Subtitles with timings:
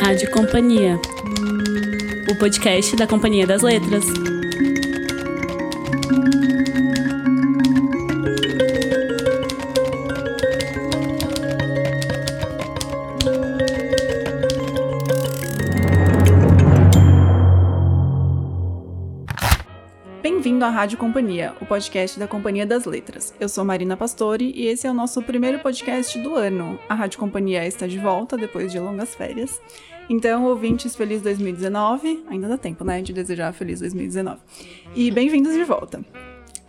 [0.00, 0.98] Rádio Companhia,
[2.28, 4.04] o podcast da Companhia das Letras.
[20.80, 23.34] Rádio Companhia, o podcast da Companhia das Letras.
[23.38, 26.80] Eu sou Marina Pastori e esse é o nosso primeiro podcast do ano.
[26.88, 29.60] A Rádio Companhia está de volta depois de longas férias.
[30.08, 32.24] Então, ouvintes, feliz 2019.
[32.28, 34.40] Ainda dá tempo, né, de desejar feliz 2019.
[34.96, 36.02] E bem-vindos de volta.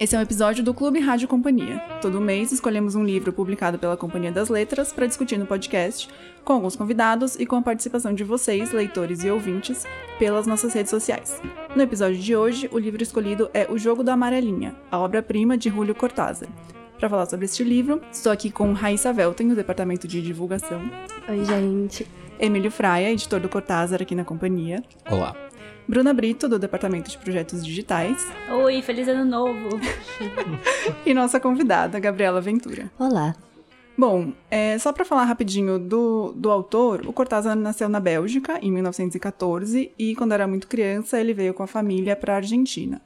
[0.02, 1.78] Esse é um episódio do Clube Rádio Companhia.
[2.02, 6.10] Todo mês escolhemos um livro publicado pela Companhia das Letras para discutir no podcast,
[6.44, 9.86] com alguns convidados e com a participação de vocês, leitores e ouvintes,
[10.18, 11.40] pelas nossas redes sociais.
[11.76, 15.70] No episódio de hoje, o livro escolhido é O Jogo da Amarelinha, a obra-prima de
[15.70, 16.49] Julio Cortázar.
[16.98, 20.82] Para falar sobre este livro, estou aqui com Raíssa Velten, do Departamento de Divulgação.
[21.29, 22.07] Oi, gente.
[22.40, 24.84] Emílio Fraia, editor do Cortázar aqui na companhia.
[25.12, 25.35] Olá.
[25.87, 28.26] Bruna Brito, do Departamento de Projetos Digitais.
[28.49, 29.79] Oi, feliz ano novo!
[31.05, 32.91] e nossa convidada, Gabriela Ventura.
[32.98, 33.35] Olá.
[33.98, 38.71] Bom, é, só para falar rapidinho do, do autor, o Cortázar nasceu na Bélgica em
[38.71, 43.01] 1914 e, quando era muito criança, ele veio com a família para a Argentina.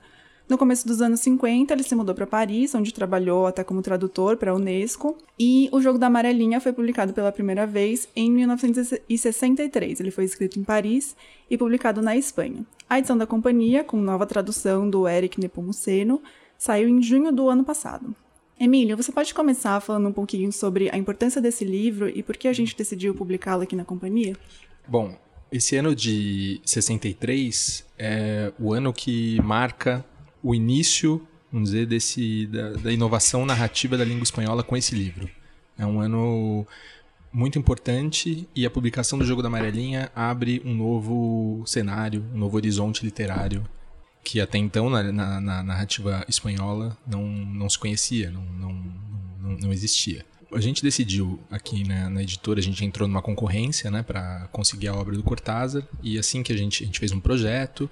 [0.47, 4.37] No começo dos anos 50, ele se mudou para Paris, onde trabalhou até como tradutor
[4.37, 9.99] para a Unesco, e O Jogo da Amarelinha foi publicado pela primeira vez em 1963.
[9.99, 11.15] Ele foi escrito em Paris
[11.49, 12.63] e publicado na Espanha.
[12.87, 16.21] A edição da companhia, com nova tradução do Eric Nepomuceno,
[16.59, 18.15] saiu em junho do ano passado.
[18.59, 22.47] Emílio, você pode começar falando um pouquinho sobre a importância desse livro e por que
[22.47, 24.37] a gente decidiu publicá-lo aqui na companhia?
[24.87, 25.17] Bom,
[25.51, 30.05] esse ano de 63 é o ano que marca
[30.45, 35.27] o início, vamos dizer, desse, da, da inovação narrativa da língua espanhola com esse livro.
[35.75, 36.67] É um ano
[37.33, 42.57] muito importante e a publicação do Jogo da Amarelinha abre um novo cenário, um novo
[42.57, 43.65] horizonte literário
[44.23, 48.73] que até então na, na, na narrativa espanhola não, não se conhecia, não, não,
[49.39, 50.23] não, não existia.
[50.53, 54.87] A gente decidiu aqui na, na, editora, a gente entrou numa concorrência né, para conseguir
[54.89, 57.89] a obra do Cortázar e assim que a gente, a gente fez um projeto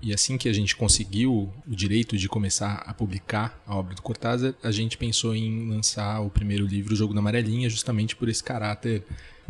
[0.00, 4.02] e assim que a gente conseguiu o direito de começar a publicar a obra do
[4.02, 8.28] Cortázar, a gente pensou em lançar o primeiro livro, O Jogo da Amarelinha, justamente por
[8.28, 9.02] esse caráter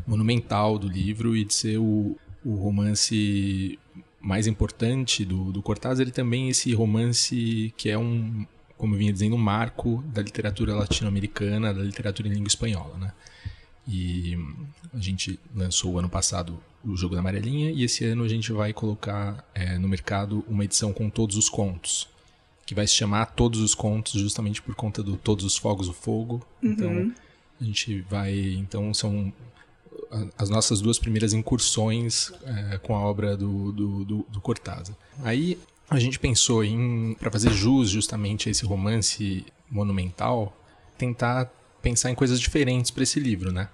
[0.07, 3.79] monumental do livro e de ser o, o romance
[4.21, 9.13] mais importante do, do Cortázar e também esse romance que é um, como eu vinha
[9.13, 13.13] dizendo, um marco da literatura latino-americana, da literatura em língua espanhola, né?
[13.89, 14.39] E
[14.93, 18.73] a gente lançou ano passado o Jogo da Amarelinha e esse ano a gente vai
[18.73, 22.07] colocar é, no mercado uma edição com todos os contos,
[22.67, 25.95] que vai se chamar Todos os Contos justamente por conta do Todos os Fogos do
[25.95, 26.47] Fogo.
[26.63, 26.71] Uhum.
[26.71, 27.13] Então
[27.61, 29.33] a gente vai, então são
[30.37, 34.95] as nossas duas primeiras incursões é, com a obra do, do, do, do Cortázar.
[35.23, 40.55] Aí a gente pensou em, para fazer jus justamente a esse romance monumental,
[40.97, 41.51] tentar
[41.83, 43.69] pensar em coisas diferentes para esse livro, né?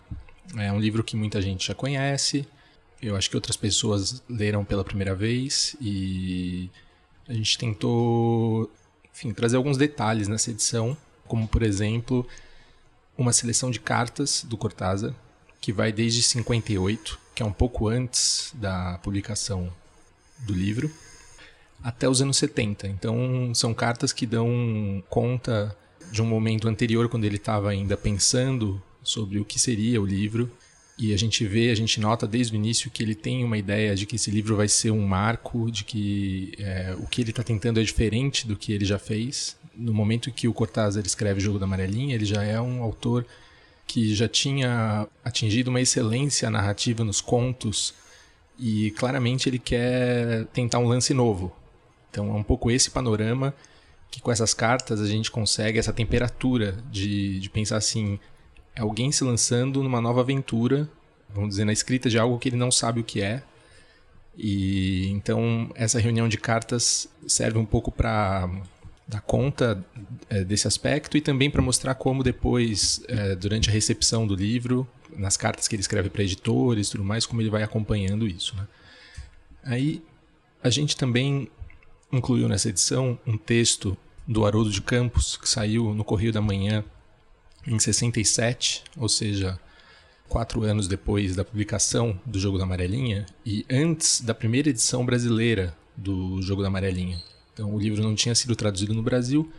[0.57, 2.47] É um livro que muita gente já conhece,
[3.03, 6.71] eu acho que outras pessoas leram pela primeira vez e
[7.29, 8.71] a gente tentou,
[9.13, 12.27] enfim, trazer alguns detalhes nessa edição, como por exemplo,
[13.17, 15.15] uma seleção de cartas do Cortázar,
[15.61, 19.73] que vai desde 58, que é um pouco antes da publicação
[20.39, 20.91] do livro,
[21.83, 22.89] até os anos 70.
[22.89, 25.77] Então, são cartas que dão conta
[26.11, 30.51] de um momento anterior, quando ele estava ainda pensando sobre o que seria o livro.
[30.97, 33.97] E a gente vê, a gente nota desde o início que ele tem uma ideia
[33.97, 37.43] de que esse livro vai ser um marco, de que é, o que ele está
[37.43, 39.57] tentando é diferente do que ele já fez.
[39.77, 43.27] No momento que o Cortázar escreve o Jogo da Amarelinha, ele já é um autor
[43.87, 47.93] que já tinha atingido uma excelência narrativa nos contos
[48.59, 51.53] e claramente ele quer tentar um lance novo.
[52.11, 53.53] Então é um pouco esse panorama
[54.11, 58.19] que com essas cartas a gente consegue essa temperatura de, de pensar assim,
[58.75, 60.89] é alguém se lançando numa nova aventura,
[61.29, 63.43] vamos dizer, na escrita de algo que ele não sabe o que é.
[64.37, 68.49] E então essa reunião de cartas serve um pouco para
[69.07, 69.85] dar conta
[70.31, 74.89] é, desse aspecto e também para mostrar como depois, é, durante a recepção do livro,
[75.17, 78.57] nas cartas que ele escreve para editores, tudo mais, como ele vai acompanhando isso.
[78.57, 78.67] Né?
[79.63, 80.03] Aí
[80.63, 81.49] a gente também
[82.17, 83.97] incluiu nessa edição um texto
[84.27, 86.85] do Haroldo de Campos que saiu no Correio da Manhã
[87.67, 89.59] em 67, ou seja,
[90.29, 95.77] quatro anos depois da publicação do Jogo da Amarelinha e antes da primeira edição brasileira
[95.97, 97.23] do Jogo da Amarelinha.
[97.53, 99.51] Então o livro não tinha sido traduzido no Brasil.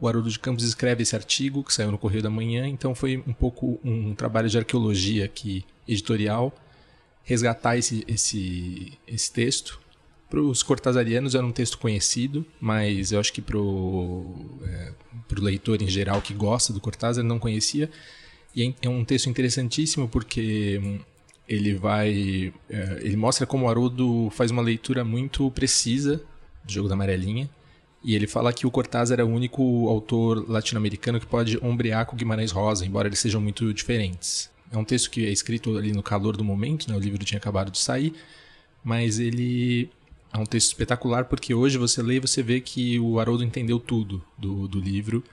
[0.00, 3.22] O Haroldo de Campos escreve esse artigo que saiu no Correio da Manhã, então foi
[3.26, 6.54] um pouco um trabalho de arqueologia aqui, editorial,
[7.22, 9.79] resgatar esse, esse, esse texto.
[10.30, 14.92] Para os cortazarianos era um texto conhecido, mas eu acho que para o é,
[15.32, 17.90] leitor em geral que gosta do Cortázar não conhecia.
[18.54, 21.00] E é, é um texto interessantíssimo porque hum,
[21.48, 22.54] ele vai.
[22.70, 26.22] É, ele mostra como o Haroldo faz uma leitura muito precisa
[26.64, 27.50] do jogo da amarelinha.
[28.02, 32.16] E ele fala que o Cortázar é o único autor latino-americano que pode ombrear com
[32.16, 34.48] Guimarães Rosa, embora eles sejam muito diferentes.
[34.72, 36.96] É um texto que é escrito ali no calor do momento, né?
[36.96, 38.14] o livro tinha acabado de sair,
[38.82, 39.90] mas ele
[40.32, 43.78] é um texto espetacular porque hoje você lê e você vê que o Haroldo entendeu
[43.78, 45.24] tudo do, do livro.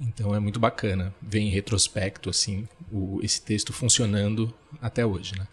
[0.00, 5.46] Então é muito bacana ver em retrospecto assim o, esse texto funcionando até hoje, né?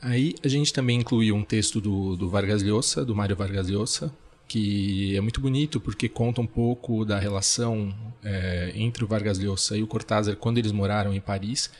[0.00, 4.12] Aí a gente também incluiu um texto do, do Vargas Llosa, do Mário Vargas Llosa,
[4.46, 9.76] que é muito bonito porque conta um pouco da relação é, entre o Vargas Llosa
[9.76, 11.70] e o Cortázar quando eles moraram em Paris.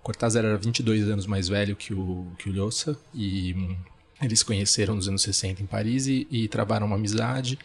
[0.00, 3.76] O Cortázar era 22 anos mais velho que o, que o Llosa e
[4.22, 7.58] eles conheceram nos anos 60 em Paris e, e travaram uma amizade.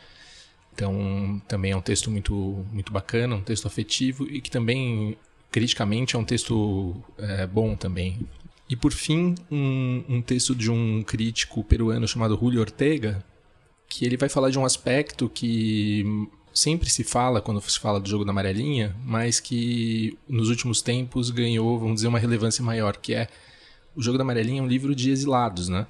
[0.73, 5.17] Então, também é um texto muito, muito bacana, um texto afetivo e que também,
[5.51, 8.19] criticamente, é um texto é, bom também.
[8.69, 13.23] E, por fim, um, um texto de um crítico peruano chamado Julio Ortega,
[13.87, 16.05] que ele vai falar de um aspecto que
[16.53, 21.29] sempre se fala quando se fala do jogo da amarelinha, mas que nos últimos tempos
[21.29, 23.27] ganhou, vamos dizer, uma relevância maior, que é
[23.95, 25.85] o jogo da amarelinha é um livro de exilados, né?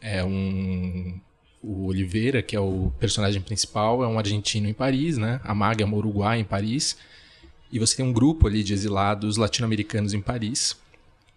[0.00, 1.20] É um
[1.62, 5.40] o Oliveira, que é o personagem principal, é um argentino em Paris, né?
[5.42, 6.96] A Maga é uma uruguaia em Paris.
[7.72, 10.76] E você tem um grupo ali de exilados latino-americanos em Paris.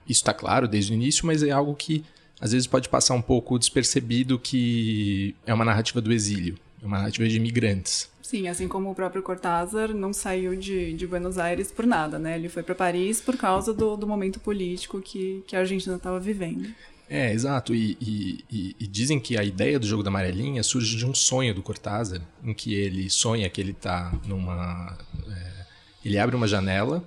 [0.08, 2.06] Isso está claro desde o início, mas é algo que
[2.40, 6.98] às vezes pode passar um pouco despercebido que é uma narrativa do exílio, é uma
[6.98, 8.10] narrativa de imigrantes.
[8.30, 12.36] Sim, assim como o próprio Cortázar não saiu de, de Buenos Aires por nada, né?
[12.36, 16.20] Ele foi para Paris por causa do, do momento político que, que a Argentina estava
[16.20, 16.70] vivendo.
[17.10, 17.74] É, exato.
[17.74, 21.14] E, e, e, e, dizem que a ideia do jogo da amarelinha surge de um
[21.16, 24.96] sonho do Cortázar, em que ele sonha que ele está numa.
[25.28, 25.66] É,
[26.06, 27.04] ele abre uma janela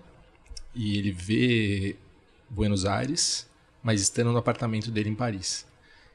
[0.74, 1.94] e ele vê
[2.50, 3.46] Buenos Aires
[3.82, 5.66] mas estando no apartamento dele em Paris.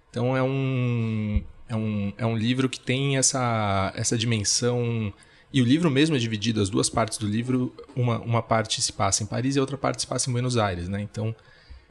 [0.10, 5.14] Então é um, é um, é um livro que tem essa, essa dimensão.
[5.52, 8.92] E o livro mesmo é dividido, as duas partes do livro, uma, uma parte se
[8.92, 11.02] passa em Paris e a outra parte se passa em Buenos Aires, né?
[11.02, 11.36] Então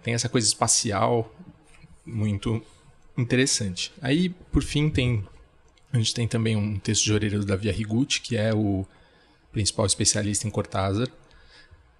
[0.02, 1.34] tem essa coisa espacial
[2.04, 2.62] muito
[3.16, 3.92] interessante.
[4.00, 5.24] Aí, por fim, tem
[5.92, 8.84] a gente tem também um texto de orelha do Davi Arrigucci, que é o
[9.50, 11.08] principal especialista em Cortázar,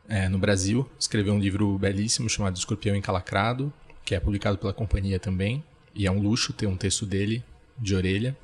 [0.09, 0.89] é, no Brasil.
[0.99, 3.73] Escreveu um livro belíssimo chamado Escorpião Encalacrado,
[4.05, 5.65] que é publicado pela companhia também.
[5.95, 7.43] E é um luxo ter um texto dele
[7.79, 8.37] de orelha.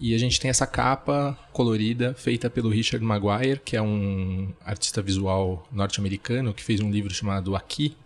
[0.00, 5.02] E a gente tem essa capa colorida feita pelo Richard Maguire, que é um artista
[5.02, 7.96] visual norte-americano que fez um livro chamado Aqui,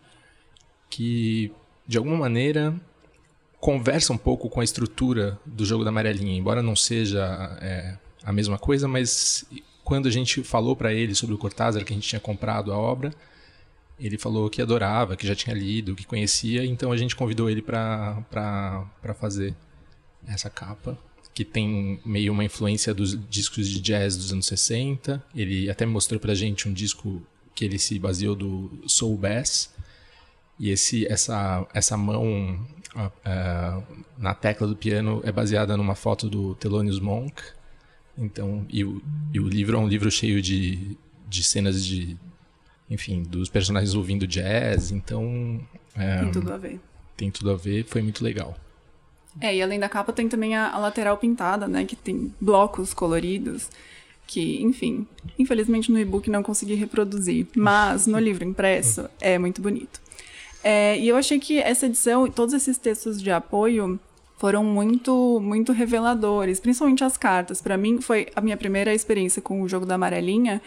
[0.88, 1.52] que
[1.87, 2.75] de alguma maneira
[3.60, 8.32] conversa um pouco com a estrutura do jogo da amarelinha, embora não seja é, a
[8.32, 9.44] mesma coisa, mas
[9.84, 12.78] quando a gente falou para ele sobre o Cortázar, que a gente tinha comprado a
[12.78, 13.12] obra,
[14.00, 17.62] ele falou que adorava, que já tinha lido, que conhecia, então a gente convidou ele
[17.62, 18.25] para
[19.20, 19.54] fazer
[20.27, 20.99] essa capa,
[21.35, 25.23] que tem meio uma influência dos discos de jazz dos anos 60.
[25.35, 27.23] Ele até mostrou pra gente um disco
[27.55, 29.75] que ele se baseou do Soul Bass.
[30.59, 33.83] E esse, essa, essa mão uh,
[34.19, 37.43] na tecla do piano é baseada numa foto do Thelonious Monk,
[38.17, 39.02] então, e o,
[39.33, 40.97] e o livro é um livro cheio de,
[41.29, 42.17] de cenas de,
[42.88, 45.61] enfim, dos personagens ouvindo jazz, então...
[45.97, 46.81] É, tem tudo a ver.
[47.17, 48.57] Tem tudo a ver, foi muito legal.
[49.41, 52.93] É, e além da capa tem também a, a lateral pintada, né, que tem blocos
[52.93, 53.69] coloridos,
[54.27, 55.07] que, enfim,
[55.39, 60.01] infelizmente no e-book não consegui reproduzir, mas no livro impresso é muito bonito.
[60.62, 63.99] É, e eu achei que essa edição e todos esses textos de apoio
[64.39, 67.61] foram muito muito reveladores, principalmente as cartas.
[67.61, 70.62] Para mim foi a minha primeira experiência com o jogo da amarelinha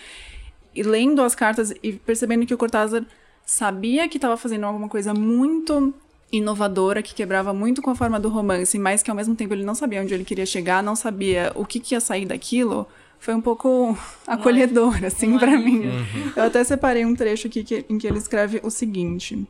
[0.73, 3.05] e lendo as cartas e percebendo que o Cortázar
[3.45, 5.93] sabia que estava fazendo alguma coisa muito
[6.37, 9.63] inovadora que quebrava muito com a forma do romance, mas que ao mesmo tempo ele
[9.63, 12.87] não sabia onde ele queria chegar, não sabia o que, que ia sair daquilo.
[13.19, 15.87] Foi um pouco acolhedor, assim, para mim.
[15.87, 16.31] Uhum.
[16.35, 19.47] Eu até separei um trecho aqui que, em que ele escreve o seguinte: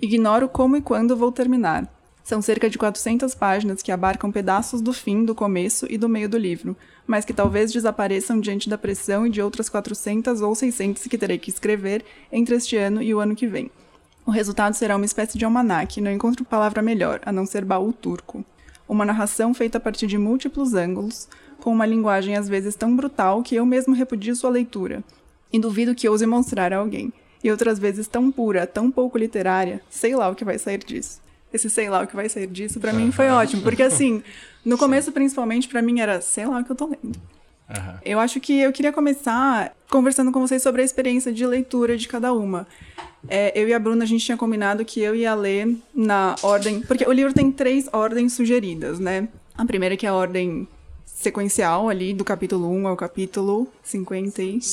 [0.00, 1.92] Ignoro como e quando vou terminar.
[2.22, 6.28] São cerca de 400 páginas que abarcam pedaços do fim, do começo e do meio
[6.28, 11.04] do livro, mas que talvez desapareçam diante da pressão e de outras 400 ou 600
[11.04, 13.70] que terei que escrever entre este ano e o ano que vem.
[14.26, 17.92] O resultado será uma espécie de almanaque, não encontro palavra melhor, a não ser baú
[17.92, 18.44] turco.
[18.88, 21.28] Uma narração feita a partir de múltiplos ângulos,
[21.60, 25.04] com uma linguagem às vezes tão brutal que eu mesmo repudio sua leitura,
[25.52, 29.80] e duvido que ouse mostrar a alguém, e outras vezes tão pura, tão pouco literária,
[29.88, 31.20] sei lá o que vai sair disso.
[31.52, 33.62] esse sei lá o que vai sair disso, para mim foi ótimo.
[33.62, 34.24] Porque assim,
[34.64, 37.16] no começo, principalmente, para mim era sei lá o que eu tô lendo.
[37.70, 37.98] Aham.
[38.04, 42.08] Eu acho que eu queria começar conversando com vocês sobre a experiência de leitura de
[42.08, 42.66] cada uma.
[43.28, 46.80] É, eu e a Bruna, a gente tinha combinado que eu ia ler na ordem.
[46.80, 49.28] Porque o livro tem três ordens sugeridas, né?
[49.56, 50.68] A primeira que é a ordem
[51.04, 54.64] sequencial ali, do capítulo 1 ao capítulo 56.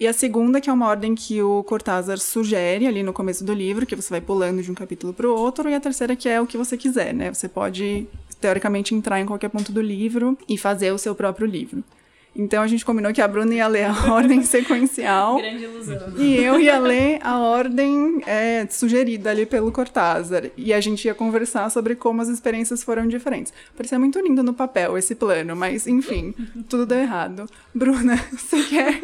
[0.00, 3.54] E a segunda, que é uma ordem que o Cortázar sugere ali no começo do
[3.54, 6.28] livro, que você vai pulando de um capítulo para o outro, e a terceira, que
[6.28, 7.32] é o que você quiser, né?
[7.32, 8.08] Você pode,
[8.40, 11.84] teoricamente, entrar em qualquer ponto do livro e fazer o seu próprio livro.
[12.36, 15.36] Então a gente combinou que a Bruna ia ler a ordem sequencial.
[15.36, 16.12] Grande ilusão.
[16.18, 20.50] E eu ia ler a ordem é, sugerida ali pelo Cortázar.
[20.56, 23.52] E a gente ia conversar sobre como as experiências foram diferentes.
[23.76, 26.34] Parecia muito lindo no papel esse plano, mas enfim,
[26.68, 27.48] tudo deu errado.
[27.72, 29.00] Bruna, você quer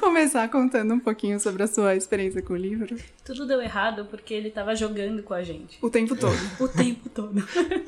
[0.00, 2.96] começar contando um pouquinho sobre a sua experiência com o livro?
[3.24, 5.78] Tudo deu errado porque ele tava jogando com a gente.
[5.82, 6.38] O tempo todo.
[6.60, 7.42] O tempo todo.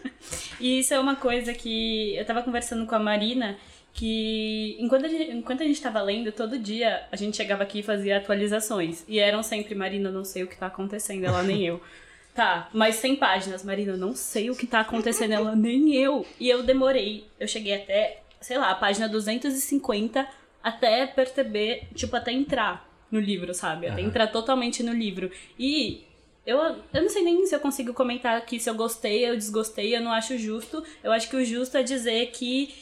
[0.61, 3.57] e isso é uma coisa que eu tava conversando com a Marina,
[3.97, 7.79] que enquanto a gente, enquanto a gente tava lendo, todo dia a gente chegava aqui
[7.79, 9.05] e fazia atualizações.
[9.09, 11.81] E eram sempre, Marina, eu não sei o que tá acontecendo, ela nem eu.
[12.37, 16.27] Tá, mas 100 páginas, Marina, eu não sei o que tá acontecendo, ela nem eu.
[16.39, 20.29] E eu demorei, eu cheguei até, sei lá, a página 250
[20.63, 23.87] até perceber, tipo, até entrar no livro, sabe?
[23.87, 24.09] Até Aham.
[24.09, 25.31] entrar totalmente no livro.
[25.59, 26.05] E
[26.45, 26.59] eu,
[26.93, 30.03] eu não sei nem se eu consigo comentar aqui se eu gostei ou desgostei, eu
[30.03, 30.85] não acho justo.
[31.03, 32.75] Eu acho que o justo é dizer que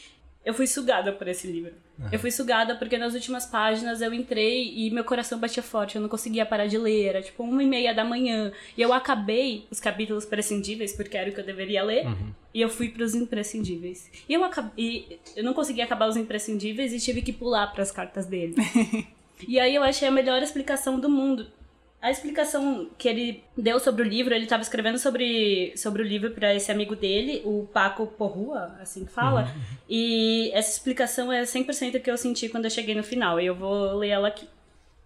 [0.45, 1.73] eu fui sugada por esse livro.
[2.11, 6.03] Eu fui sugada porque nas últimas páginas eu entrei e meu coração batia forte, eu
[6.03, 8.53] não conseguia parar de ler, era tipo uma e meia da manhã.
[8.77, 12.07] E eu acabei os capítulos prescindíveis, porque era o que eu deveria ler,
[12.53, 14.11] e eu fui pros imprescindíveis.
[14.29, 14.71] E eu, acab...
[14.77, 18.55] e eu não consegui acabar os imprescindíveis e tive que pular pras cartas dele.
[19.49, 21.49] E aí eu achei a melhor explicação do mundo.
[22.05, 26.33] A explicação que ele deu sobre o livro, ele estava escrevendo sobre, sobre o livro
[26.33, 29.49] para esse amigo dele, o Paco Porrua, assim que fala.
[29.89, 33.41] E essa explicação é 100% o que eu senti quando eu cheguei no final.
[33.41, 34.47] E eu vou ler ela aqui.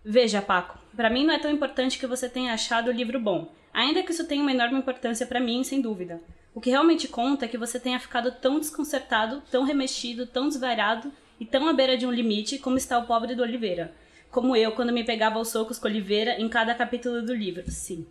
[0.04, 3.48] Veja, Paco, para mim não é tão importante que você tenha achado o livro bom.
[3.72, 6.20] Ainda que isso tenha uma enorme importância para mim, sem dúvida.
[6.52, 11.12] O que realmente conta é que você tenha ficado tão desconcertado, tão remexido, tão desvairado
[11.38, 13.94] e tão à beira de um limite como está o pobre do Oliveira.
[14.30, 17.62] Como eu, quando me pegava aos socos com Oliveira em cada capítulo do livro.
[17.70, 18.06] Sim.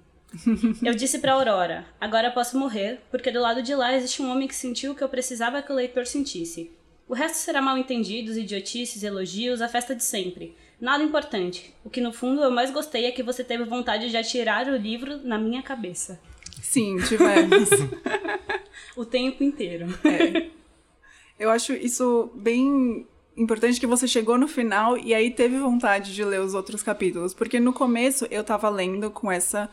[0.84, 4.48] Eu disse pra Aurora: agora posso morrer, porque do lado de lá existe um homem
[4.48, 6.72] que sentiu o que eu precisava que o leitor sentisse.
[7.08, 10.56] O resto será mal entendidos, idiotices, elogios, a festa de sempre.
[10.80, 11.74] Nada importante.
[11.84, 14.76] O que no fundo eu mais gostei é que você teve vontade de atirar o
[14.76, 16.20] livro na minha cabeça.
[16.62, 17.70] Sim, tivemos.
[18.96, 19.88] O tempo inteiro.
[20.04, 20.50] É.
[21.38, 23.06] Eu acho isso bem
[23.38, 27.34] importante que você chegou no final e aí teve vontade de ler os outros capítulos.
[27.34, 29.70] Porque no começo eu tava lendo com essa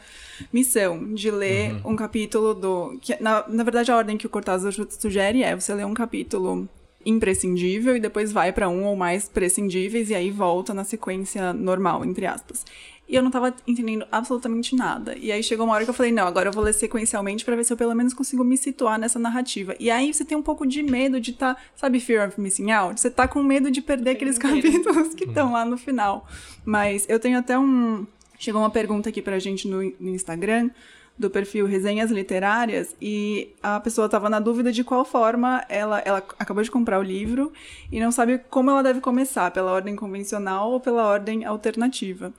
[0.52, 2.98] missão de ler um capítulo do.
[3.00, 6.68] Que, na, na verdade, a ordem que o Cortázar sugere é você ler um capítulo
[7.06, 12.04] imprescindível e depois vai pra um ou mais prescindíveis e aí volta na sequência normal,
[12.04, 12.64] entre aspas.
[13.06, 15.16] E eu não tava entendendo absolutamente nada.
[15.18, 17.54] E aí chegou uma hora que eu falei, não, agora eu vou ler sequencialmente pra
[17.54, 19.74] ver se eu pelo menos consigo me situar nessa narrativa.
[19.78, 22.70] E aí você tem um pouco de medo de estar, tá, sabe, Fear of Missing
[22.70, 23.00] Out?
[23.00, 26.26] Você tá com medo de perder aqueles capítulos que estão lá no final.
[26.64, 28.06] Mas eu tenho até um.
[28.38, 30.70] Chegou uma pergunta aqui pra gente no, no Instagram
[31.16, 36.18] do perfil Resenhas Literárias e a pessoa estava na dúvida de qual forma ela, ela
[36.38, 37.52] acabou de comprar o livro
[37.90, 42.32] e não sabe como ela deve começar, pela ordem convencional ou pela ordem alternativa.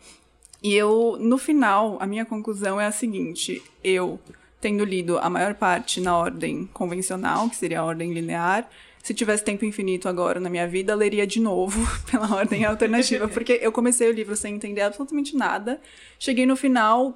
[0.66, 4.20] E eu, no final, a minha conclusão é a seguinte: eu,
[4.60, 8.68] tendo lido a maior parte na ordem convencional, que seria a ordem linear,
[9.04, 11.80] se tivesse tempo infinito agora na minha vida, leria de novo
[12.10, 15.80] pela ordem alternativa, porque eu comecei o livro sem entender absolutamente nada.
[16.18, 17.16] Cheguei no final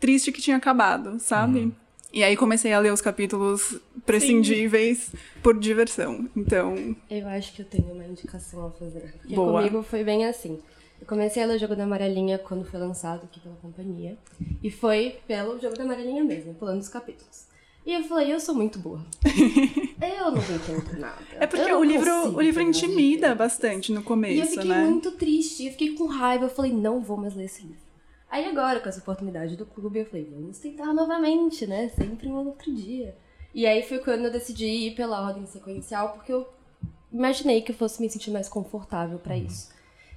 [0.00, 1.72] triste que tinha acabado, sabe?
[2.14, 5.10] E aí comecei a ler os capítulos prescindíveis
[5.42, 6.28] por diversão.
[6.36, 9.12] Então, Eu acho que eu tenho uma indicação a fazer.
[9.18, 9.58] Porque Boa.
[9.58, 10.60] comigo foi bem assim.
[11.00, 14.16] Eu comecei a ler o Jogo da Amarelinha quando foi lançado aqui pela companhia.
[14.62, 17.48] E foi pelo Jogo da Amarelinha mesmo, pulando os capítulos.
[17.84, 19.04] E eu falei, eu sou muito burra.
[20.00, 21.18] eu não entendo nada.
[21.32, 24.84] é porque o livro, o livro intimida bastante no E eu começo, fiquei né?
[24.84, 26.44] muito triste, eu fiquei com raiva.
[26.44, 27.83] Eu falei, não vou mais ler esse livro.
[28.34, 31.88] Aí agora, com essa oportunidade do clube, eu falei, vamos tentar novamente, né?
[31.90, 33.14] Sempre um outro dia.
[33.54, 36.44] E aí foi quando eu decidi ir pela ordem sequencial, porque eu
[37.12, 39.70] imaginei que eu fosse me sentir mais confortável pra isso.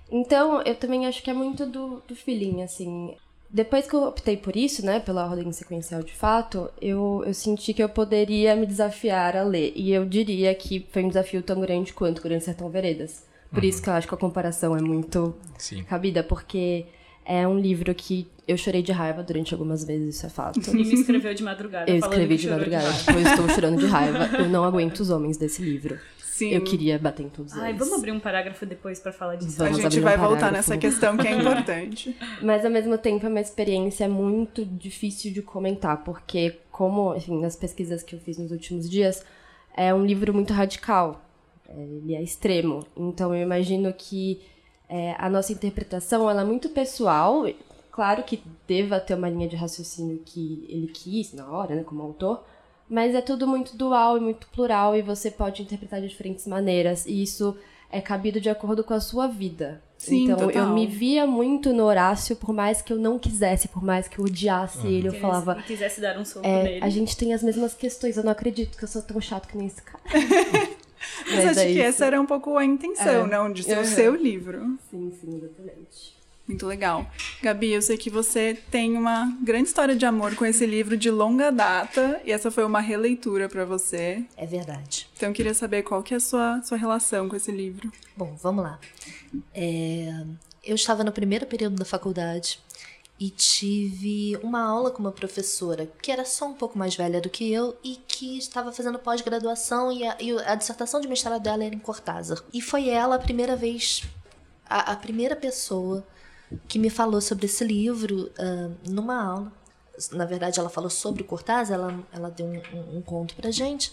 [0.09, 3.15] Então, eu também acho que é muito do, do feeling, assim.
[3.51, 7.71] Depois que eu optei por isso, né, pela ordem sequencial de fato, eu, eu senti
[7.71, 9.73] que eu poderia me desafiar a ler.
[9.75, 13.27] E eu diria que foi um desafio tão grande quanto Grande Sertão Veredas.
[13.51, 15.83] Por isso que eu acho que a comparação é muito Sim.
[15.83, 16.87] cabida, porque
[17.29, 20.61] É um livro que eu chorei de raiva durante algumas vezes, isso é fato.
[20.71, 21.91] E me escreveu de madrugada.
[21.91, 24.29] Eu escrevi que de madrugada, tipo, eu estou chorando de raiva.
[24.39, 25.99] Eu não aguento os homens desse livro.
[26.23, 26.51] Sim.
[26.53, 27.79] Eu queria bater em todos Ai, eles.
[27.79, 29.61] vamos abrir um parágrafo depois pra falar disso.
[29.61, 32.15] A Vamos gente abrir um vai voltar nessa questão que é importante.
[32.41, 37.55] Mas ao mesmo tempo é uma experiência muito difícil de comentar, porque como, enfim, nas
[37.55, 39.25] pesquisas que eu fiz nos últimos dias,
[39.75, 41.25] é um livro muito radical.
[41.67, 42.85] É, Ele é extremo.
[42.95, 44.39] Então eu imagino que
[44.89, 47.45] é, a nossa interpretação ela é muito pessoal.
[47.91, 52.03] Claro que deva ter uma linha de raciocínio que ele quis na hora, né, como
[52.03, 52.43] autor,
[52.87, 57.05] mas é tudo muito dual e muito plural e você pode interpretar de diferentes maneiras.
[57.07, 57.57] E isso
[57.91, 59.81] é cabido de acordo com a sua vida.
[59.97, 60.67] Sim, então total.
[60.67, 64.19] eu me via muito no Horácio, por mais que eu não quisesse, por mais que
[64.19, 65.53] eu odiasse ele, eu Se falava.
[65.53, 66.83] ele quisesse dar um soco É, nele.
[66.85, 69.57] a gente tem as mesmas questões, eu não acredito que eu sou tão chato que
[69.57, 70.03] nem esse cara.
[71.29, 73.27] Mas, acho é que essa era um pouco a intenção, É.
[73.27, 73.51] não?
[73.51, 73.85] De ser o Uhum.
[73.85, 74.77] seu livro.
[74.89, 76.17] Sim, sim, exatamente.
[76.47, 77.05] Muito legal.
[77.41, 81.11] Gabi, eu sei que você tem uma grande história de amor com esse livro de
[81.11, 84.23] longa data e essa foi uma releitura pra você.
[84.37, 85.09] É verdade.
[85.17, 87.91] Então eu queria saber qual que é a sua, sua relação com esse livro.
[88.15, 88.79] Bom, vamos lá.
[89.53, 90.23] É,
[90.63, 92.59] eu estava no primeiro período da faculdade
[93.19, 97.29] e tive uma aula com uma professora que era só um pouco mais velha do
[97.29, 101.63] que eu e que estava fazendo pós-graduação e a, e a dissertação de mestrado dela
[101.63, 102.43] era em Cortázar.
[102.53, 104.03] E foi ela a primeira vez,
[104.69, 106.05] a, a primeira pessoa
[106.67, 109.51] que me falou sobre esse livro ah, numa aula.
[110.11, 113.49] Na verdade, ela falou sobre o Cortázar, ela, ela deu um, um, um conto pra
[113.49, 113.91] gente.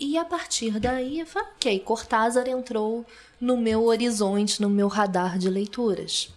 [0.00, 3.04] E a partir daí, eu falei, ok, Cortázar entrou
[3.38, 6.30] no meu horizonte, no meu radar de leituras.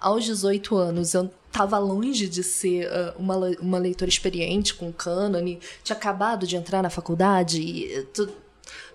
[0.00, 5.58] Aos 18 anos, eu estava longe de ser ah, uma, uma leitora experiente com cânone,
[5.82, 8.32] tinha acabado de entrar na faculdade e eh, tu-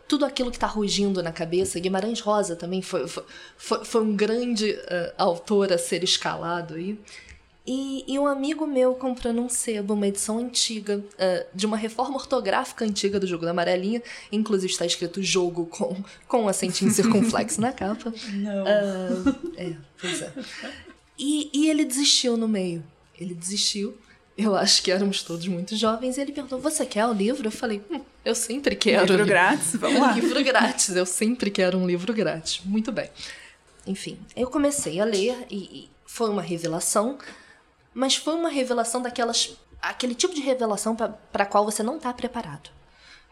[0.08, 1.80] tudo aquilo que está rugindo na cabeça.
[1.80, 6.98] Guimarães Rosa também foi, foi, foi, um grande ah, autor a ser escalado aí.
[7.68, 12.16] E, e um amigo meu comprou num sebo uma edição antiga, ah, de uma reforma
[12.16, 14.02] ortográfica antiga do Jogo da Amarelinha.
[14.32, 18.14] Inclusive está escrito jogo com, com um acentinho circunflexo na capa.
[18.32, 18.68] Não.
[19.58, 20.32] É, pois é.
[21.18, 22.84] E, e ele desistiu no meio.
[23.20, 23.98] Ele desistiu.
[24.38, 26.18] Eu acho que éramos todos muito jovens.
[26.18, 27.48] E ele perguntou: Você quer o livro?
[27.48, 29.06] Eu falei: hum, Eu sempre quero.
[29.06, 30.12] livro grátis, vamos lá.
[30.14, 30.96] livro grátis.
[30.96, 32.62] Eu sempre quero um livro grátis.
[32.66, 33.10] Muito bem.
[33.88, 37.18] Enfim, eu comecei a ler e, e foi uma revelação,
[37.94, 39.56] mas foi uma revelação daquelas.
[39.82, 42.70] aquele tipo de revelação para a qual você não está preparado.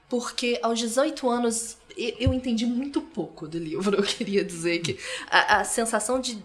[0.07, 3.95] Porque aos 18 anos eu entendi muito pouco do livro.
[3.97, 4.97] Eu queria dizer que
[5.29, 6.37] a, a sensação de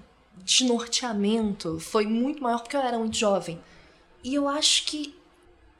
[0.45, 3.61] desnorteamento foi muito maior porque eu era muito jovem.
[4.23, 5.15] E eu acho que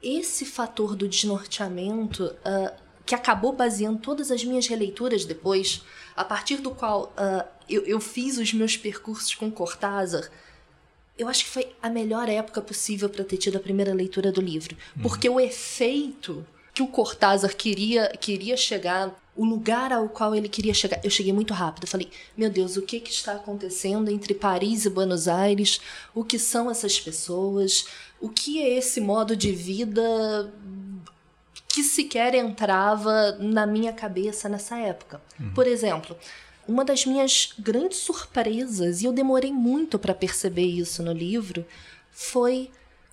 [0.03, 2.73] esse fator do desnorteamento, ah,
[3.05, 5.83] que acabou baseando todas as minhas releituras depois,
[6.17, 10.31] a partir do qual ah, eu, eu fiz os meus percursos com Cortázar,
[11.19, 14.41] eu acho que foi a melhor época possível para ter tido a primeira leitura do
[14.41, 14.77] livro.
[15.03, 20.75] Porque o efeito que o Cortázar queria, queria chegar, o lugar ao qual ele queria
[20.75, 21.85] chegar, eu cheguei muito rápido.
[21.85, 25.81] Eu falei, meu Deus, o que, que está acontecendo entre Paris e Buenos Aires?
[26.13, 27.87] O que são essas pessoas?
[28.21, 30.53] O que é esse modo de vida
[31.69, 35.23] que sequer entrava na minha cabeça nessa época?
[35.55, 36.17] Por exemplo,
[36.67, 41.65] uma das minhas grandes surpresas, e eu demorei muito para perceber isso no livro,
[42.11, 42.73] foi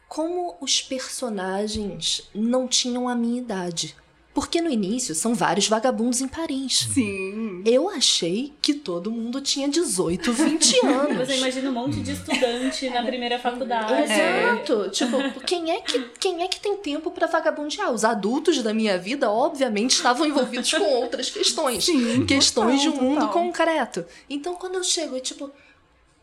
[0.09, 3.95] como os personagens não tinham a minha idade.
[4.35, 6.89] Porque no início são vários vagabundos em Paris.
[6.93, 7.63] Sim.
[7.65, 11.17] Eu achei que todo mundo tinha 18, 20 anos.
[11.19, 13.93] Você imagina um monte de estudante na primeira faculdade.
[14.11, 14.89] Exato.
[14.89, 17.93] Tipo, quem é que, quem é que tem tempo pra vagabundear?
[17.93, 21.85] Os adultos da minha vida, obviamente, estavam envolvidos com outras questões.
[21.85, 23.33] Sim, questões total, de um mundo total.
[23.33, 24.05] concreto.
[24.29, 25.49] Então, quando eu chego e, tipo,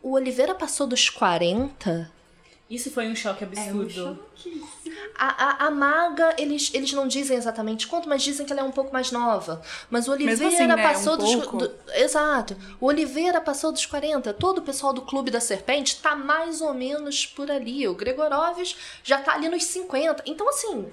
[0.03, 2.11] o Oliveira passou dos 40,
[2.75, 4.19] Isso foi um choque absurdo.
[5.15, 8.65] a, a, a maga, eles, eles não dizem exatamente quanto, mas dizem que ela é
[8.65, 9.61] um pouco mais nova.
[9.89, 11.35] Mas o Oliveira assim, né, passou um dos.
[11.35, 11.57] pouco.
[11.57, 12.57] do- exato.
[12.81, 14.33] O Oliveira passou dos 40.
[14.33, 17.87] Todo o pessoal do Clube da Serpente tá mais ou menos por ali.
[17.87, 20.23] O Gregorovius já tá ali nos 50.
[20.25, 20.87] Então, assim.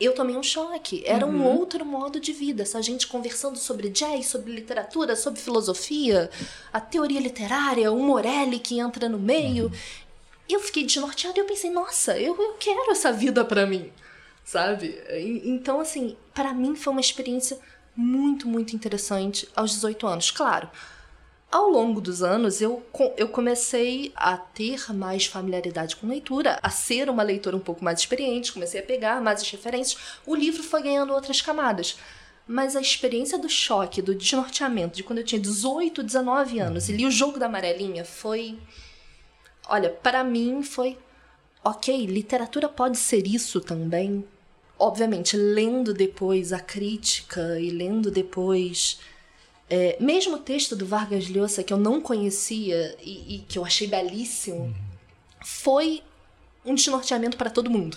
[0.00, 1.02] Eu tomei um choque.
[1.04, 1.58] Era um Uhum.
[1.58, 2.62] outro modo de vida.
[2.62, 6.30] Essa gente conversando sobre jazz, sobre literatura, sobre filosofia,
[6.72, 9.72] a teoria literária, o Morelli que entra no meio.
[10.48, 13.92] Eu fiquei desnorteada e eu pensei, nossa, eu, eu quero essa vida pra mim,
[14.44, 14.98] sabe?
[15.44, 17.58] Então, assim, pra mim foi uma experiência
[17.94, 20.30] muito, muito interessante aos 18 anos.
[20.30, 20.70] Claro,
[21.50, 27.08] ao longo dos anos eu, eu comecei a ter mais familiaridade com leitura, a ser
[27.08, 29.98] uma leitora um pouco mais experiente, comecei a pegar mais as referências.
[30.26, 31.98] O livro foi ganhando outras camadas.
[32.46, 36.92] Mas a experiência do choque, do desnorteamento, de quando eu tinha 18, 19 anos e
[36.92, 38.58] li o Jogo da Amarelinha, foi
[39.68, 40.96] Olha, para mim foi
[41.62, 44.24] ok, literatura pode ser isso também.
[44.78, 49.00] Obviamente, lendo depois a crítica e lendo depois.
[49.68, 53.64] É, mesmo o texto do Vargas Llosa, que eu não conhecia e, e que eu
[53.64, 54.74] achei belíssimo,
[55.44, 56.02] foi
[56.64, 57.96] um desnorteamento para todo mundo.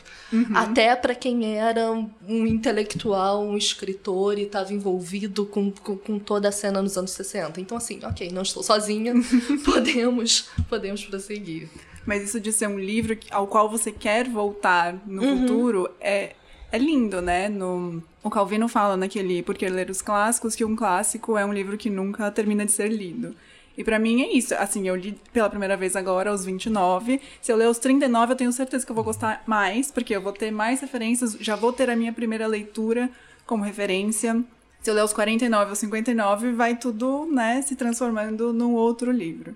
[0.54, 6.50] Até para quem era um intelectual, um escritor e estava envolvido com, com, com toda
[6.50, 7.60] a cena nos anos 60.
[7.60, 9.14] Então, assim, ok, não estou sozinha,
[9.66, 11.70] podemos, podemos prosseguir.
[12.06, 16.36] Mas isso de ser um livro ao qual você quer voltar no futuro é,
[16.72, 17.48] é lindo, né?
[17.50, 21.54] No, o Calvino fala naquele Por que Ler os Clássicos que um clássico é um
[21.54, 23.36] livro que nunca termina de ser lido.
[23.78, 24.54] E pra mim é isso.
[24.56, 27.22] Assim, eu li pela primeira vez agora, aos 29.
[27.42, 30.22] Se eu ler aos 39, eu tenho certeza que eu vou gostar mais, porque eu
[30.22, 33.10] vou ter mais referências, já vou ter a minha primeira leitura
[33.46, 34.44] como referência.
[34.82, 39.56] Se eu ler aos 49 ou 59, vai tudo, né, se transformando num outro livro.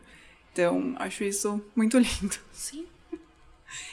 [0.53, 2.37] Então, acho isso muito lindo.
[2.53, 2.85] Sim.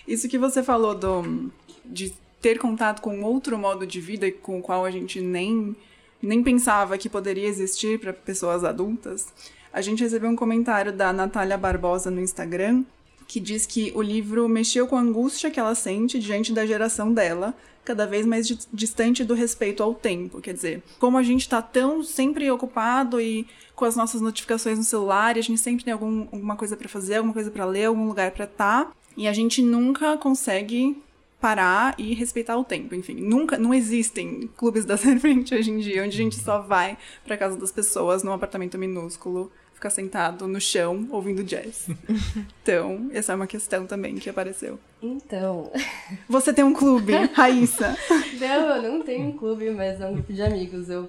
[0.07, 1.51] Isso que você falou do,
[1.85, 5.75] de ter contato com outro modo de vida com o qual a gente nem,
[6.21, 9.33] nem pensava que poderia existir para pessoas adultas.
[9.73, 12.85] A gente recebeu um comentário da Natália Barbosa no Instagram
[13.27, 17.13] que diz que o livro mexeu com a angústia que ela sente diante da geração
[17.15, 20.39] dela, cada vez mais di- distante do respeito ao tempo.
[20.41, 24.85] Quer dizer, como a gente tá tão sempre ocupado e com as nossas notificações no
[24.85, 28.07] celular, a gente sempre tem algum, alguma coisa para fazer, alguma coisa para ler, algum
[28.07, 31.01] lugar para estar, e a gente nunca consegue
[31.41, 32.95] parar e respeitar o tempo.
[32.95, 36.99] Enfim, nunca, não existem clubes da serpente hoje em dia onde a gente só vai
[37.25, 39.51] pra casa das pessoas num apartamento minúsculo,
[39.83, 41.89] ficar sentado no chão ouvindo jazz.
[42.63, 44.79] Então, essa é uma questão também que apareceu.
[45.03, 45.71] Então,
[46.29, 47.97] Você tem um clube, Raíssa.
[48.39, 50.89] não, eu não tenho um clube, mas é um grupo de amigos.
[50.89, 51.09] Eu,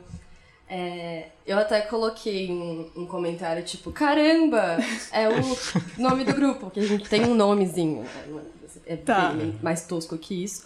[0.68, 4.78] é, eu até coloquei um, um comentário tipo, caramba,
[5.12, 8.02] é o nome do grupo, que a gente tem um nomezinho.
[8.02, 8.42] né?
[8.88, 9.30] É Tá.
[9.30, 10.64] bem mais tosco que isso.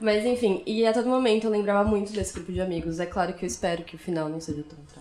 [0.00, 2.98] Mas enfim, e a todo momento eu lembrava muito desse grupo de amigos.
[2.98, 4.99] É claro que eu espero que o final não seja tão trágico.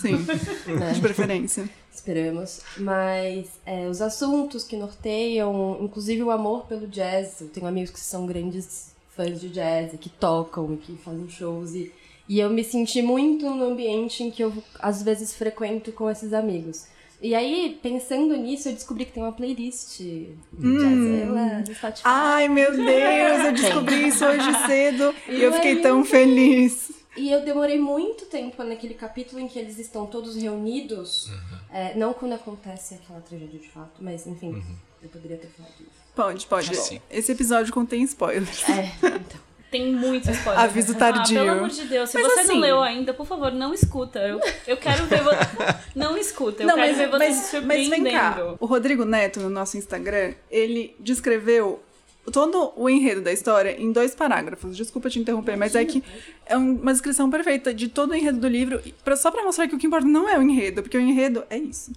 [0.00, 0.16] Sim,
[0.78, 0.92] Né?
[0.92, 1.68] de preferência.
[1.92, 2.60] Esperamos.
[2.76, 7.40] Mas é, os assuntos que norteiam, inclusive o amor pelo jazz.
[7.40, 11.74] Eu tenho amigos que são grandes fãs de jazz, que tocam e que fazem shows.
[11.74, 11.92] E,
[12.28, 16.32] e eu me senti muito no ambiente em que eu, às vezes, frequento com esses
[16.32, 16.84] amigos.
[17.20, 22.02] E aí, pensando nisso, eu descobri que tem uma playlist de jazz no Spotify.
[22.04, 25.82] Ai, meu Deus, eu descobri isso hoje cedo e eu E fiquei aí?
[25.82, 26.92] tão feliz.
[27.18, 31.30] E eu demorei muito tempo naquele capítulo em que eles estão todos reunidos.
[31.72, 34.62] É, não quando acontece aquela tragédia de fato, mas enfim,
[35.02, 35.98] eu poderia ter falado isso.
[36.14, 36.74] Pode, pode.
[36.76, 37.00] Sim.
[37.10, 38.68] Esse episódio contém spoilers.
[38.68, 39.48] É, então.
[39.70, 40.64] Tem muito spoiler.
[40.64, 41.34] Aviso Ah, tardio.
[41.40, 44.18] pelo amor de Deus, se Mas você assim- não leu ainda, por favor, não escuta.
[44.20, 45.36] Eu, eu quero ver você.
[45.94, 48.30] Não escuta, eu Não, quero mas, ver você mas, se mas vem cá.
[48.32, 48.56] surpreendendo.
[48.60, 51.82] O Rodrigo Neto, no nosso Instagram, ele descreveu
[52.30, 54.76] todo o enredo da história em dois parágrafos.
[54.76, 56.02] Desculpa te interromper, mas é que
[56.46, 58.80] é um- uma descrição perfeita de todo o enredo do livro,
[59.16, 61.58] só pra mostrar que o que importa não é o enredo, porque o enredo é
[61.58, 61.92] isso.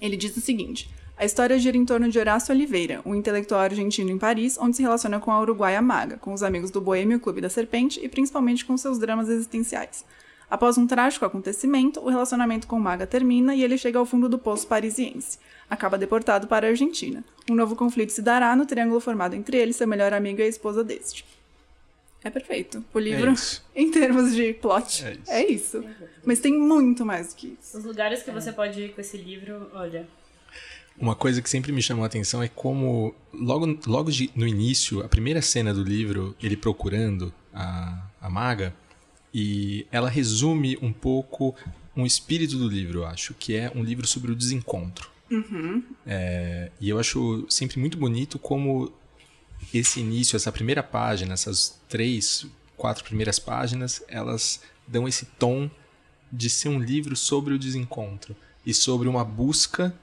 [0.00, 4.10] Ele diz o seguinte: a história gira em torno de Horácio Oliveira, um intelectual argentino
[4.10, 7.40] em Paris, onde se relaciona com a uruguaia Maga, com os amigos do Boêmio Clube
[7.40, 10.04] da Serpente e principalmente com seus dramas existenciais.
[10.48, 14.38] Após um trágico acontecimento, o relacionamento com Maga termina e ele chega ao fundo do
[14.38, 15.38] poço parisiense.
[15.68, 17.24] Acaba deportado para a Argentina.
[17.50, 20.46] Um novo conflito se dará no triângulo formado entre ele, seu melhor amigo e a
[20.46, 21.24] esposa deste.
[22.22, 22.84] É perfeito.
[22.94, 23.64] O livro, isso.
[23.74, 25.30] em termos de plot, É isso.
[25.30, 25.84] é isso.
[26.24, 27.78] Mas tem muito mais do que isso.
[27.78, 30.06] Os lugares que você pode ir com esse livro, olha.
[30.98, 35.04] Uma coisa que sempre me chamou a atenção é como, logo, logo de- no início,
[35.04, 38.72] a primeira cena do livro, ele procurando a, a maga,
[39.38, 41.54] e ela resume um pouco
[41.94, 45.10] um espírito do livro, eu acho, que é um livro sobre o desencontro.
[46.06, 48.90] É, e eu acho sempre muito bonito como
[49.74, 52.46] esse início, essa primeira página, essas três,
[52.78, 55.70] quatro primeiras páginas, elas dão esse tom
[56.32, 59.94] de ser um livro sobre o desencontro e sobre uma busca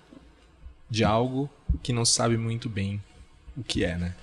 [0.91, 1.49] de algo
[1.81, 3.01] que não sabe muito bem
[3.57, 4.13] o que é, né?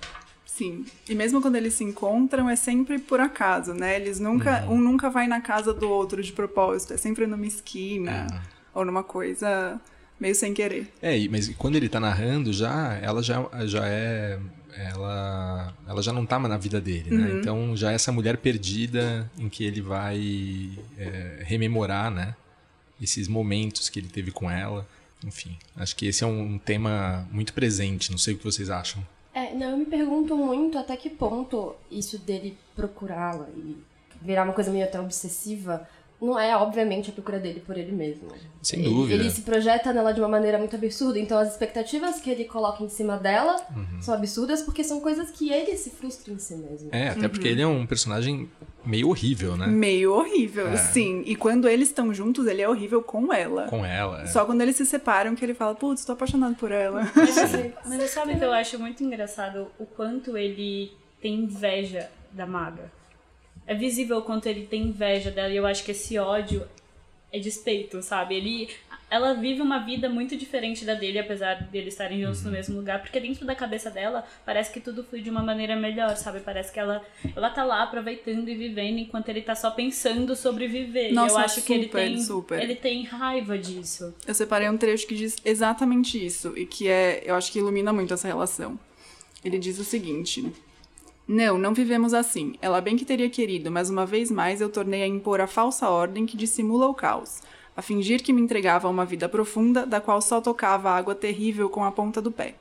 [0.55, 0.85] Sim.
[1.07, 3.95] E mesmo quando eles se encontram, é sempre por acaso, né?
[3.95, 4.65] Eles nunca.
[4.69, 6.93] Um nunca vai na casa do outro de propósito.
[6.93, 8.27] É sempre numa esquina
[8.73, 9.79] ou numa coisa
[10.19, 10.91] meio sem querer.
[11.01, 14.39] É, mas quando ele tá narrando já, ela já, já é.
[14.73, 17.39] Ela, ela já não tá mais na vida dele, né?
[17.39, 22.35] Então já é essa mulher perdida em que ele vai é, rememorar, né?
[23.01, 24.87] Esses momentos que ele teve com ela.
[25.25, 28.11] Enfim, acho que esse é um tema muito presente.
[28.11, 29.05] Não sei o que vocês acham.
[29.33, 33.77] É, não, eu me pergunto muito até que ponto isso dele procurá-la e
[34.21, 35.87] virar uma coisa meio até obsessiva
[36.21, 38.27] não é, obviamente, a procura dele por ele mesmo.
[38.61, 39.15] Sem Ele- dúvida.
[39.23, 42.83] Ele se projeta nela de uma maneira muito absurda, então as expectativas que ele coloca
[42.83, 43.99] em cima dela Uhum.
[44.01, 46.89] são absurdas porque são coisas que ele se frustra em si mesmo.
[46.91, 48.47] É, até porque ele é um personagem
[48.85, 49.65] meio horrível, né?
[49.65, 50.77] Meio horrível, É.
[50.77, 51.23] sim.
[51.25, 53.63] E quando eles estão juntos, ele é horrível com ela.
[53.67, 54.21] Com ela.
[54.21, 54.27] é.
[54.27, 57.11] Só quando eles se separam que ele fala, putz, tô apaixonado por ela.
[57.15, 62.45] Mas, assim, mas sabe que eu acho muito engraçado o quanto ele tem inveja da
[62.45, 62.91] maga.
[63.65, 66.67] É visível o quanto ele tem inveja dela e eu acho que esse ódio
[67.31, 68.35] é despeito, sabe?
[68.35, 68.69] Ele,
[69.09, 73.01] ela vive uma vida muito diferente da dele, apesar deles estarem juntos no mesmo lugar,
[73.01, 76.41] porque dentro da cabeça dela parece que tudo flui de uma maneira melhor, sabe?
[76.41, 77.01] Parece que ela,
[77.35, 81.13] ela tá lá aproveitando e vivendo enquanto ele tá só pensando sobre viver.
[81.13, 82.61] Nossa, eu acho que ele super, tem, super.
[82.61, 84.13] ele tem raiva disso.
[84.27, 87.93] Eu separei um trecho que diz exatamente isso e que é, eu acho que ilumina
[87.93, 88.77] muito essa relação.
[89.43, 90.51] Ele diz o seguinte:
[91.31, 92.55] Não, não vivemos assim.
[92.61, 95.89] Ela bem que teria querido, mas uma vez mais eu tornei a impor a falsa
[95.89, 97.39] ordem que dissimula o caos,
[97.73, 101.15] a fingir que me entregava a uma vida profunda da qual só tocava a água
[101.15, 102.55] terrível com a ponta do pé.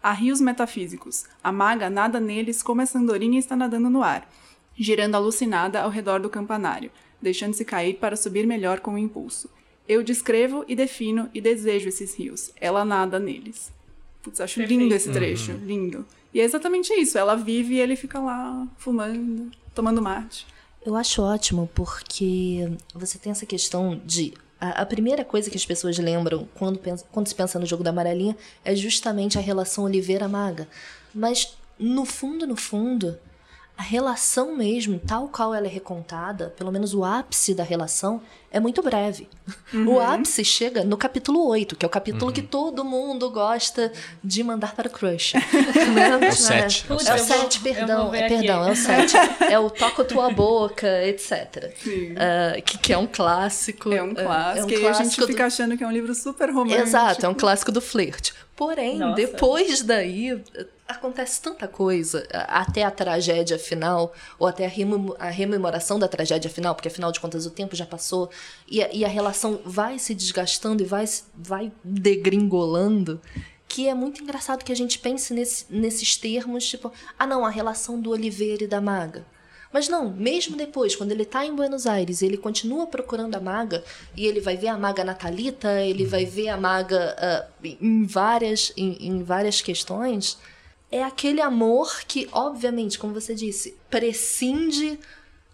[0.00, 1.24] Há rios metafísicos.
[1.42, 4.30] A maga nada neles como essa andorinha está nadando no ar,
[4.76, 9.50] girando alucinada ao redor do campanário, deixando-se cair para subir melhor com o impulso.
[9.88, 12.52] Eu descrevo e defino e desejo esses rios.
[12.60, 13.72] Ela nada neles.
[14.22, 14.80] Putz, acho Perfeito.
[14.80, 16.06] lindo esse trecho, lindo.
[16.32, 17.18] E é exatamente isso.
[17.18, 20.46] Ela vive e ele fica lá fumando, tomando mate.
[20.84, 24.32] Eu acho ótimo porque você tem essa questão de.
[24.60, 27.82] A, a primeira coisa que as pessoas lembram quando, pensa- quando se pensa no jogo
[27.82, 30.68] da amarelinha é justamente a relação Oliveira-Maga.
[31.14, 33.18] Mas, no fundo, no fundo,
[33.82, 38.60] a relação mesmo, tal qual ela é recontada, pelo menos o ápice da relação, é
[38.60, 39.28] muito breve.
[39.88, 43.90] O ápice chega no capítulo 8, que é o capítulo que todo mundo gosta
[44.22, 45.32] de mandar para o crush.
[45.94, 46.10] Né?
[46.10, 47.58] É o sete, é o É o sete.
[47.58, 48.14] 7, Eu vou- eu perdão.
[48.14, 49.16] É, perdão, é o 7.
[49.50, 51.74] É o toco tua boca, etc.
[51.82, 52.14] Sim.
[52.16, 53.92] Ah, que, que é um clássico.
[53.92, 54.72] É um clássico.
[54.72, 56.82] É um e a gente fica achando que é um livro super romântico.
[56.82, 58.32] Exato, é um clássico do flerte.
[58.54, 59.16] Porém, Nossa.
[59.16, 60.40] depois daí,
[60.96, 66.88] acontece tanta coisa, até a tragédia final, ou até a, rememoração da tragédia final, porque
[66.88, 68.30] afinal de contas o tempo já passou,
[68.68, 73.20] e a, e a relação vai se desgastando e vai, vai degringolando,
[73.68, 77.50] que é muito engraçado que a gente pense nesse- nesses termos, tipo, ah não, a
[77.50, 79.24] relação do Oliveira e da Maga.
[79.72, 83.82] Mas não, mesmo depois, quando ele tá em Buenos Aires ele continua procurando a maga,
[84.14, 88.70] e ele vai ver a maga Natalita, ele vai ver a maga ah, em, várias,
[88.76, 90.36] em, em várias questões,
[90.92, 94.98] é aquele amor que, obviamente, como você disse, prescinde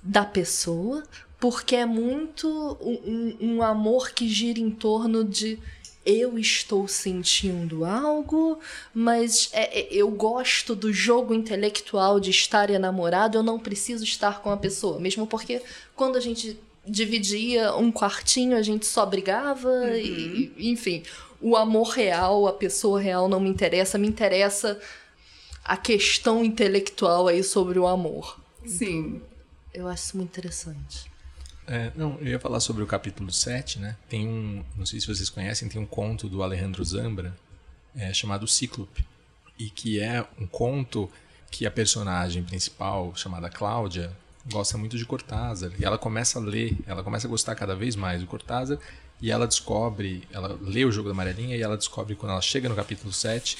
[0.02, 1.02] da pessoa,
[1.40, 2.48] porque é muito
[2.80, 5.58] um, um- amor que gira em torno de
[6.04, 8.58] eu estou sentindo algo,
[8.94, 14.40] mas é- é- eu gosto do jogo intelectual de estar enamorado, eu não preciso estar
[14.40, 14.98] com a pessoa.
[14.98, 15.62] Mesmo porque
[15.94, 21.02] quando a gente dividia um quartinho, a gente só brigava, e, enfim.
[21.40, 24.80] O amor real, a pessoa real não me interessa, me interessa
[25.68, 28.40] a questão intelectual aí sobre o amor.
[28.64, 29.20] Sim.
[29.74, 31.10] Eu acho isso muito interessante.
[31.66, 33.94] É, não, eu ia falar sobre o capítulo 7, né?
[34.08, 37.36] Tem um, não sei se vocês conhecem, tem um conto do Alejandro Zambra
[37.94, 39.06] é, chamado Cíclope.
[39.58, 41.10] E que é um conto
[41.50, 44.10] que a personagem principal, chamada Cláudia,
[44.50, 45.72] gosta muito de Cortázar.
[45.78, 48.78] E ela começa a ler, ela começa a gostar cada vez mais do Cortázar.
[49.20, 52.70] E ela descobre, ela lê o Jogo da Amarelinha e ela descobre, quando ela chega
[52.70, 53.58] no capítulo 7,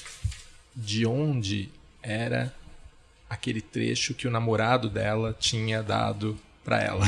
[0.75, 1.69] de onde
[2.03, 2.55] era
[3.29, 7.05] aquele trecho que o namorado dela tinha dado para ela.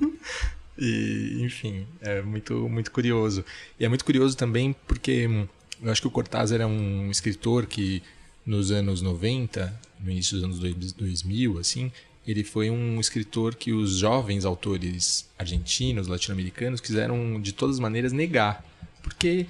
[0.78, 3.44] e, enfim, é muito, muito curioso.
[3.78, 5.46] E é muito curioso também porque hum,
[5.82, 8.02] eu acho que o Cortázar é um escritor que
[8.44, 11.90] nos anos 90, no início dos anos dois- 2000, assim,
[12.26, 18.12] ele foi um escritor que os jovens autores argentinos, latino-americanos, quiseram de todas as maneiras
[18.12, 18.64] negar.
[19.02, 19.46] Porque,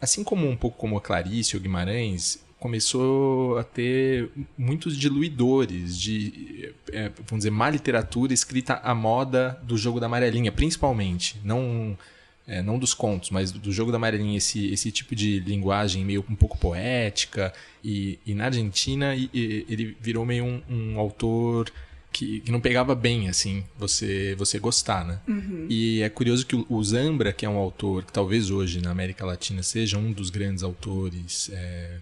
[0.00, 6.72] assim como um pouco como a Clarice ou Guimarães, começou a ter muitos diluidores de,
[6.92, 11.36] é, vamos dizer, má literatura escrita à moda do jogo da amarelinha, principalmente.
[11.44, 11.96] Não,
[12.46, 16.24] é, não dos contos, mas do jogo da amarelinha, esse, esse tipo de linguagem meio
[16.28, 17.52] um pouco poética.
[17.84, 21.70] E, e na Argentina e- e ele virou meio um, um autor
[22.10, 25.20] que, que não pegava bem, assim, você, você gostar, né?
[25.68, 28.90] E é curioso que o, o Zambra, que é um autor que talvez hoje na
[28.90, 31.98] América Latina seja um dos grandes autores, é,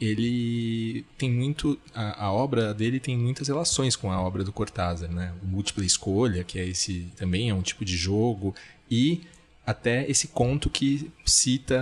[0.00, 1.78] ele tem muito.
[1.94, 5.32] A, a obra dele tem muitas relações com a obra do Cortázar, né?
[5.42, 7.06] O Múltipla Escolha, que é esse.
[7.16, 8.54] também é um tipo de jogo,
[8.90, 9.22] e
[9.68, 11.76] até esse conto que cita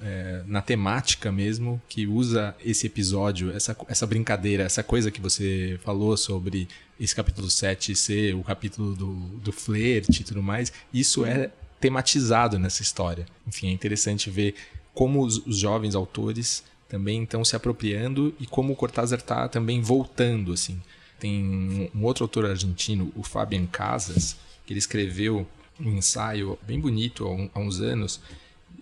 [0.00, 5.76] é, na temática mesmo, que usa esse episódio, essa, essa brincadeira, essa coisa que você
[5.82, 6.68] falou sobre
[7.00, 12.60] esse capítulo 7 ser o capítulo do, do flerte e tudo mais, isso é tematizado
[12.60, 13.26] nessa história.
[13.44, 14.54] Enfim, é interessante ver
[14.94, 19.80] como os, os jovens autores também estão se apropriando e como o Cortázar está também
[19.80, 20.80] voltando, assim.
[21.18, 25.46] Tem um outro autor argentino, o Fabian Casas, que ele escreveu
[25.80, 28.20] um ensaio bem bonito há, uns anos,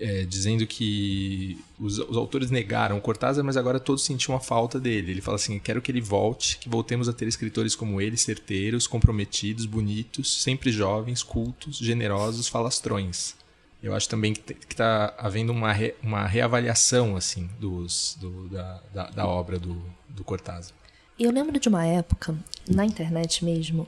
[0.01, 5.13] é, dizendo que os, os, autores negaram Cortázar, mas agora todos sentiam a falta dele.
[5.13, 8.89] Ele fala assim: quero que ele volte, que voltemos a ter escritores como ele, certeiros,
[8.89, 13.37] comprometidos, bonitos, sempre jovens, cultos, generosos, falastrões.
[13.85, 19.11] Eu acho também que está havendo uma, re, uma reavaliação assim dos, do, da, da,
[19.11, 19.77] da, obra do,
[20.09, 20.73] do Cortázar.
[21.19, 22.35] Eu lembro de uma época,
[22.67, 23.87] na internet mesmo,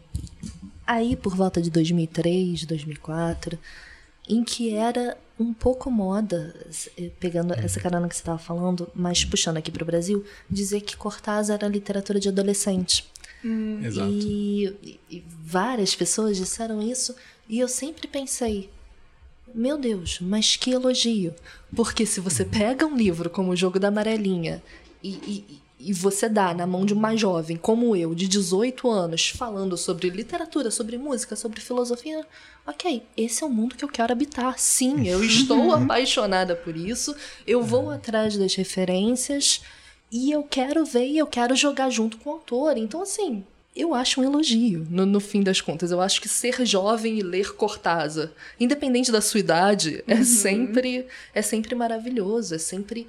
[0.86, 3.58] aí por volta de 2003, 2004,
[4.28, 6.54] em que era um pouco moda,
[6.98, 7.60] eh, pegando uhum.
[7.60, 11.56] essa carona que você estava falando, mas puxando aqui para o Brasil, dizer que Cortázar
[11.56, 13.10] era literatura de adolescente.
[13.42, 13.80] Hum.
[13.82, 14.10] Exato.
[14.10, 17.16] E, e, várias pessoas disseram isso,
[17.48, 18.68] e eu sempre pensei,
[19.54, 21.34] meu Deus, mas que elogio.
[21.74, 24.62] Porque se você pega um livro como O Jogo da Amarelinha
[25.02, 29.28] e, e, e você dá na mão de uma jovem como eu, de 18 anos,
[29.28, 32.26] falando sobre literatura, sobre música, sobre filosofia,
[32.66, 34.58] ok, esse é o mundo que eu quero habitar.
[34.58, 37.14] Sim, eu estou apaixonada por isso,
[37.46, 39.62] eu vou atrás das referências
[40.10, 42.76] e eu quero ver e eu quero jogar junto com o autor.
[42.76, 43.44] Então, assim,
[43.76, 45.90] eu acho um elogio, no, no, fim das contas.
[45.90, 50.24] Eu acho que ser jovem e ler Cortázar, independente da sua idade, é uhum.
[50.24, 53.06] sempre é sempre maravilhoso, é sempre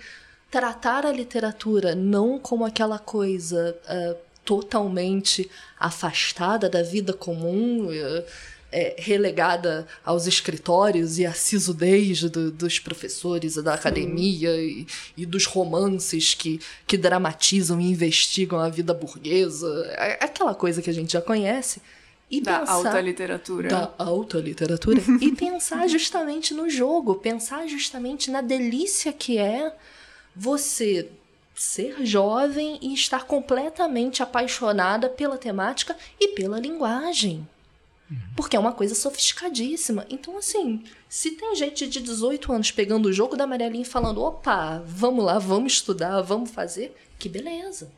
[0.51, 5.49] tratar a literatura não como aquela coisa uh, totalmente
[5.80, 8.23] afastada da vida comum, uh,
[8.71, 15.45] é, relegada aos escritórios e à sisudez do, dos professores da academia e, e, dos
[15.45, 21.13] romances que, que dramatizam e investigam a vida burguesa, é, aquela coisa que a gente
[21.13, 21.82] já conhece.
[22.30, 23.69] E da pensar, alta literatura.
[23.69, 25.01] Da alta literatura.
[25.21, 29.73] e pensar justamente no jogo, pensar justamente na delícia que é
[30.36, 31.10] você
[31.56, 37.47] ser jovem e estar completamente apaixonada pela temática e pela linguagem.
[38.35, 40.05] Porque é uma coisa sofisticadíssima.
[40.09, 44.23] Então, assim, se tem gente de 18 anos pegando o jogo da amarelinha e falando:
[44.23, 47.91] opa, vamos lá, vamos estudar, vamos fazer, que beleza.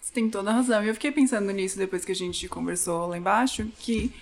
[0.00, 0.82] Você tem toda a razão.
[0.84, 4.12] E eu fiquei pensando nisso depois que a gente conversou lá embaixo, que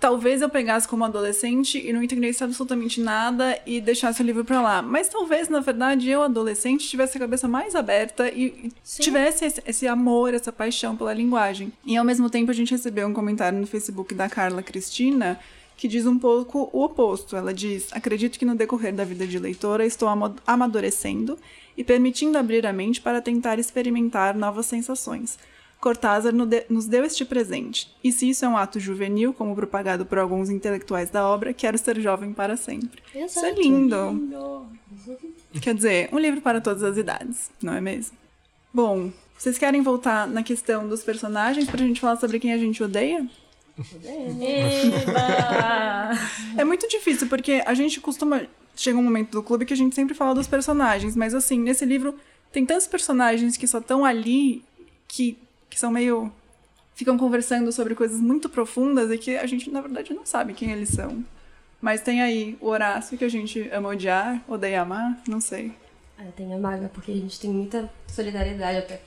[0.00, 4.60] talvez eu pegasse como adolescente e não entendesse absolutamente nada e deixasse o livro para
[4.62, 4.82] lá.
[4.82, 9.02] Mas talvez, na verdade, eu, adolescente, tivesse a cabeça mais aberta e Sim.
[9.02, 11.70] tivesse esse, esse, amor, essa paixão pela linguagem.
[11.84, 15.38] E ao mesmo tempo, a gente recebeu um comentário no Facebook da Carla Cristina
[15.76, 17.36] que diz um pouco o oposto.
[17.36, 20.08] Ela diz: Acredito que no decorrer da vida de leitora estou
[20.46, 21.38] amadurecendo
[21.76, 25.38] e permitindo abrir a mente para tentar experimentar novas sensações.
[25.80, 26.32] Cortázar
[26.68, 27.90] nos deu este presente.
[28.04, 31.78] E se isso é um ato juvenil, como propagado por alguns intelectuais da obra, quero
[31.78, 33.02] ser jovem para sempre.
[33.14, 33.26] Exato.
[33.26, 34.10] Isso é lindo.
[34.10, 34.66] lindo.
[35.60, 38.16] Quer dizer, um livro para todas as idades, não é mesmo?
[38.72, 42.58] Bom, vocês querem voltar na questão dos personagens para a gente falar sobre quem a
[42.58, 43.26] gente odeia?
[46.58, 48.42] é muito difícil, porque a gente costuma.
[48.76, 51.84] Chega um momento do clube que a gente sempre fala dos personagens, mas assim, nesse
[51.84, 52.14] livro
[52.52, 54.62] tem tantos personagens que só estão ali
[55.08, 55.36] que
[55.70, 56.30] que são meio.
[56.94, 60.72] ficam conversando sobre coisas muito profundas e que a gente, na verdade, não sabe quem
[60.72, 61.24] eles são.
[61.80, 65.72] Mas tem aí o Horácio, que a gente ama odiar, odeia amar, não sei.
[66.18, 69.00] É, tem a Magna, porque a gente tem muita solidariedade até.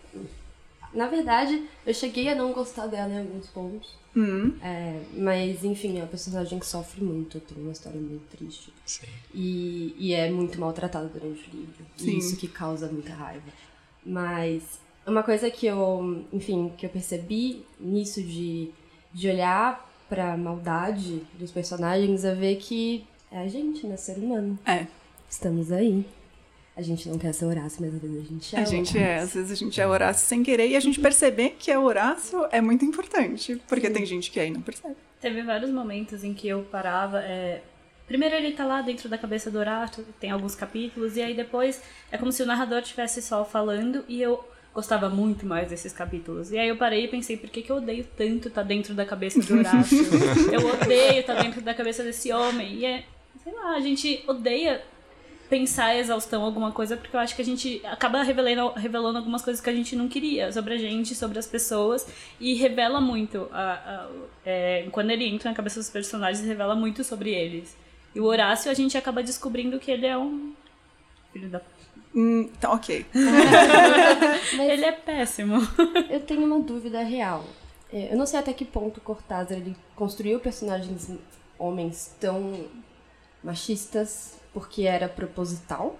[0.92, 3.94] Na verdade, eu cheguei a não gostar dela em alguns pontos.
[4.16, 4.56] Uhum.
[4.62, 8.72] É, mas, enfim, é uma personagem que sofre muito, tem uma história muito triste.
[8.86, 9.08] Sim.
[9.34, 11.86] E, e é muito maltratada durante o livro.
[11.98, 12.12] Sim.
[12.12, 13.52] E isso que causa muita raiva.
[14.06, 18.72] Mas uma coisa que eu, enfim, que eu percebi nisso de,
[19.14, 23.98] de olhar pra maldade dos personagens é ver que é a gente, né?
[23.98, 24.58] Ser humano.
[24.66, 24.86] É.
[25.30, 26.06] Estamos aí.
[26.76, 28.60] A gente não quer ser Horácio, mas às vezes a gente é.
[28.60, 31.56] A gente é, às vezes a gente é Horácio sem querer e a gente perceber
[31.60, 33.94] que é Horácio é muito importante, porque Sim.
[33.94, 34.96] tem gente que aí não percebe.
[35.22, 37.20] Teve vários momentos em que eu parava.
[37.22, 37.62] É...
[38.08, 41.82] Primeiro ele tá lá dentro da cabeça do Horácio, tem alguns capítulos, e aí depois
[42.12, 44.44] é como se o narrador estivesse só falando e eu
[44.74, 46.52] gostava muito mais desses capítulos.
[46.52, 48.94] E aí eu parei e pensei, por que, que eu odeio tanto estar tá dentro
[48.94, 50.00] da cabeça do Horácio?
[50.52, 52.74] eu odeio estar tá dentro da cabeça desse homem.
[52.76, 53.04] E é,
[53.44, 54.82] sei lá, a gente odeia
[55.50, 59.44] pensar a exaustão alguma coisa, porque eu acho que a gente acaba revelando, revelando algumas
[59.44, 62.08] coisas que a gente não queria sobre a gente, sobre as pessoas,
[62.40, 63.48] e revela muito.
[63.52, 64.10] A, a,
[64.44, 67.78] é, quando ele entra na cabeça dos personagens, revela muito sobre eles.
[68.16, 70.54] E o Horácio, a gente acaba descobrindo que ele é um
[71.32, 71.60] filho da
[72.16, 73.06] Hum, tá, ok.
[73.14, 75.56] Ele é péssimo.
[76.10, 77.44] eu tenho uma dúvida real.
[77.92, 81.12] É, eu não sei até que ponto Cortázar ele construiu personagens
[81.60, 82.66] homens tão
[83.44, 86.00] machistas porque era proposital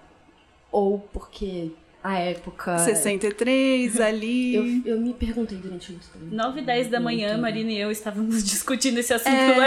[0.72, 1.70] ou porque
[2.02, 2.78] a época.
[2.82, 4.54] 63 ali.
[4.54, 6.26] Eu, eu me perguntei durante muito tempo.
[6.34, 7.42] 9 e 10 da manhã, Muito.
[7.42, 9.58] Marina e eu estávamos discutindo esse assunto É, é,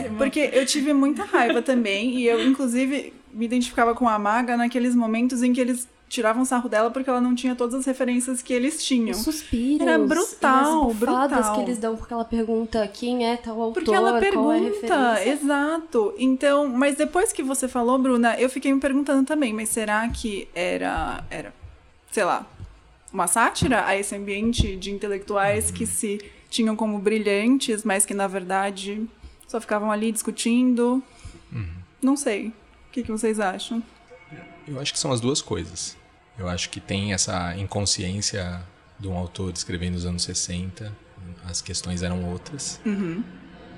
[0.00, 0.18] levíssimo.
[0.18, 4.94] porque eu tive muita raiva também, e eu, inclusive, me identificava com a Maga naqueles
[4.94, 8.52] momentos em que eles tiravam sarro dela porque ela não tinha todas as referências que
[8.52, 9.10] eles tinham.
[9.10, 9.80] Os suspiros.
[9.86, 11.54] Era brutal, e brutal.
[11.54, 14.20] que eles dão porque ela pergunta quem é tal autor, Porque ela qual é a
[14.20, 15.28] pergunta, referência.
[15.32, 16.14] exato.
[16.18, 20.46] Então, mas depois que você falou, Bruna, eu fiquei me perguntando também, mas será que
[20.54, 21.52] era, era,
[22.12, 22.46] sei lá,
[23.12, 28.26] uma sátira a esse ambiente de intelectuais que se tinham como brilhantes, mas que na
[28.28, 29.04] verdade
[29.48, 31.02] só ficavam ali discutindo?
[32.02, 32.48] Não sei.
[32.48, 33.82] O que, que vocês acham?
[34.66, 35.96] Eu acho que são as duas coisas.
[36.38, 38.62] Eu acho que tem essa inconsciência
[38.98, 40.92] de um autor escrevendo nos anos 60,
[41.44, 42.80] as questões eram outras.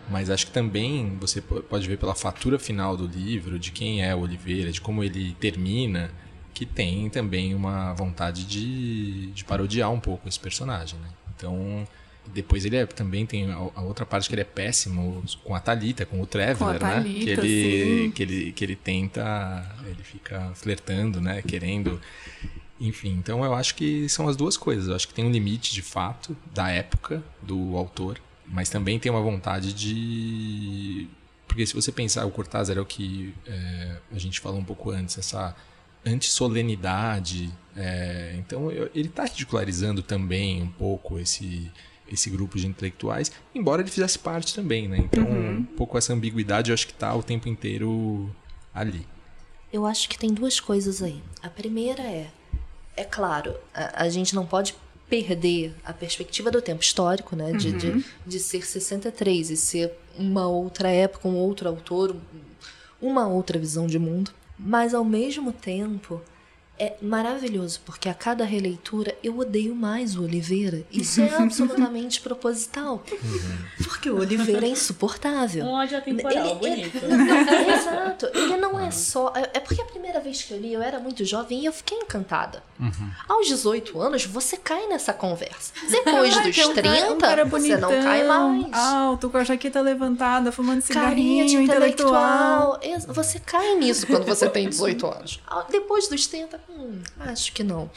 [0.09, 4.05] Mas acho que também você po- pode ver pela fatura final do livro, de quem
[4.05, 6.11] é o Oliveira, de como ele termina,
[6.55, 10.99] que tem também uma vontade de, de parodiar um pouco esse personagem.
[11.01, 11.09] Né?
[11.37, 11.87] Então,
[12.35, 15.61] depois ele é- também tem a, a outra parte que ele é péssimo com a
[15.61, 16.95] Thalita, com o Traveler, né?
[16.95, 18.11] Thalita, que ele, sim.
[18.11, 22.01] que ele que ele tenta, ele fica flertando, né, querendo
[22.79, 24.89] enfim, então eu acho que são as duas coisas.
[24.89, 29.11] Eu acho que tem um limite de fato da época do autor, mas também tem
[29.11, 31.09] uma vontade de.
[31.49, 34.91] Porque se você pensar, o Cortázar é o que é, a gente falou um pouco
[34.91, 35.57] antes, essa
[36.05, 37.51] antissolenidade.
[37.75, 41.71] É, então eu- ele está ridicularizando também um pouco esse,
[42.11, 44.99] esse grupo de intelectuais, embora ele fizesse parte também, né?
[44.99, 48.31] Então, um pouco essa ambiguidade eu acho que está o tempo inteiro
[48.75, 49.07] ali.
[49.73, 51.23] Eu acho que tem duas coisas aí.
[51.43, 52.31] A primeira é,
[52.97, 54.75] é claro, a, a gente não pode
[55.09, 57.53] perder a perspectiva do tempo histórico, né?
[57.53, 62.17] De, de, de ser 63 e ser uma outra época, um outro autor,
[63.01, 64.33] uma outra visão de mundo.
[64.59, 66.21] Mas ao mesmo tempo
[66.79, 70.83] é maravilhoso, porque a cada releitura eu odeio mais o Oliveira.
[70.93, 73.03] Isso é absolutamente proposital.
[73.83, 75.65] Porque o Oliveira é insuportável.
[75.65, 76.99] Um ódio atemporal, Ele- bonito.
[77.73, 78.27] Exato.
[78.35, 79.33] Ele não é só.
[79.35, 81.73] É é porque a primeira vez que eu li, eu era muito jovem e eu
[81.73, 82.63] fiquei encantada.
[83.29, 85.73] Aos 18 anos, você cai nessa conversa.
[85.91, 88.67] Depois dos Que é um cara- 30, um você não cai mais.
[88.75, 92.77] Alto, com a jaqueta levantada, fumando Carinha cigarrinho, de intelectual.
[92.83, 93.15] intelectual.
[93.15, 95.41] Você cai nisso quando você tem 18 anos.
[95.71, 97.91] Depois dos 30, hum, acho que não.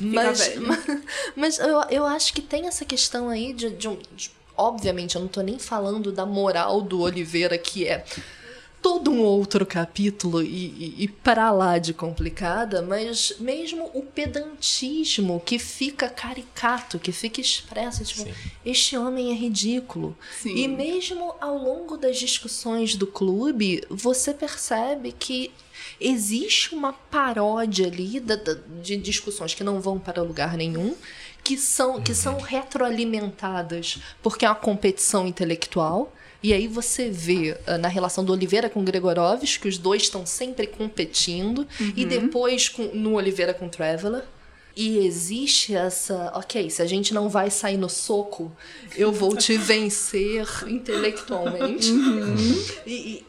[0.00, 0.50] Mas,
[1.36, 3.98] mas eu, eu acho que tem essa questão aí de, de um.
[4.14, 8.04] de- obviamente, eu não tô nem falando da moral do Oliveira, que é
[8.80, 15.42] todo um outro capítulo e, e, e para lá de complicada, mas mesmo o pedantismo
[15.44, 18.32] que fica caricato, que fica expresso, tipo, Sim.
[18.64, 20.16] este homem é ridículo.
[20.40, 20.54] Sim.
[20.54, 25.50] E mesmo ao longo das discussões do clube, você percebe que
[26.00, 30.94] existe uma paródia ali da- da- de discussões que não vão para lugar nenhum,
[31.42, 36.12] que são, que são retroalimentadas porque é uma competição intelectual.
[36.42, 40.24] E aí você vê ah, na relação do Oliveira com Gregorovski que os dois estão
[40.26, 41.66] sempre competindo.
[41.96, 44.22] E depois com- no Oliveira com Traveler.
[44.78, 46.30] E existe essa.
[46.34, 48.52] Ok, se a gente não vai sair no soco,
[48.94, 51.90] eu vou te vencer intelectualmente.
[52.86, 53.25] E, e,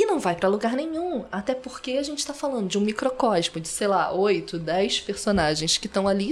[0.00, 1.26] e não vai pra lugar nenhum.
[1.30, 5.76] Até porque a gente tá falando de um microcosmo de, sei lá, 8, 10 personagens
[5.76, 6.30] que estão ali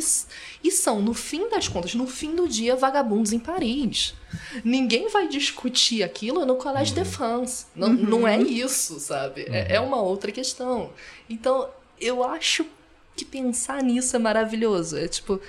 [0.64, 4.14] e são, no fim das contas, no fim do dia, vagabundos em Paris.
[4.64, 7.66] Ninguém vai discutir aquilo no Collège de France.
[7.75, 9.43] Não, não é isso, sabe?
[9.49, 10.91] É, é uma outra questão.
[11.29, 11.69] Então,
[12.01, 12.64] eu acho
[13.16, 14.97] que pensar nisso é maravilhoso.
[14.97, 15.41] É tipo.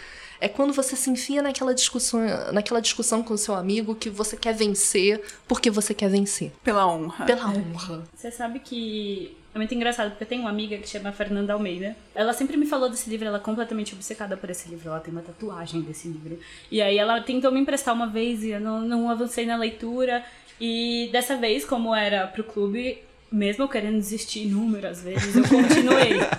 [0.41, 2.21] É quando você se enfia naquela discussão,
[2.53, 6.51] naquela discussão com o seu amigo que você quer vencer porque você quer vencer.
[6.63, 7.25] Pela honra.
[7.25, 8.03] Pela honra.
[8.15, 11.95] Você sabe que é muito engraçado, porque eu tenho uma amiga que chama Fernanda Almeida.
[12.13, 14.89] Ela sempre me falou desse livro, ela é completamente obcecada por esse livro.
[14.89, 16.39] Ela tem uma tatuagem desse livro.
[16.71, 20.23] E aí ela tentou me emprestar uma vez e eu não, não avancei na leitura.
[20.61, 22.99] E dessa vez, como era pro clube,
[23.31, 26.19] mesmo eu querendo desistir inúmeras vezes, eu continuei.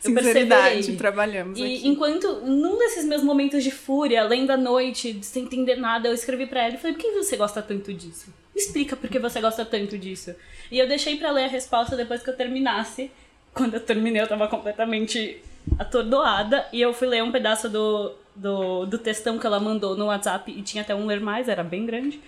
[0.00, 1.88] Sinceridade, trabalhamos E aqui.
[1.88, 6.46] enquanto, num desses meus momentos de fúria, lendo à noite, sem entender nada, eu escrevi
[6.46, 8.32] pra ela e falei: por que você gosta tanto disso?
[8.54, 10.34] Me explica por que você gosta tanto disso.
[10.70, 13.10] E eu deixei pra ler a resposta depois que eu terminasse.
[13.54, 15.40] Quando eu terminei, eu tava completamente
[15.78, 16.66] atordoada.
[16.72, 20.50] E eu fui ler um pedaço do, do, do textão que ela mandou no WhatsApp
[20.50, 22.20] e tinha até um ler mais, era bem grande.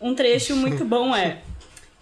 [0.00, 1.42] Um trecho muito bom é.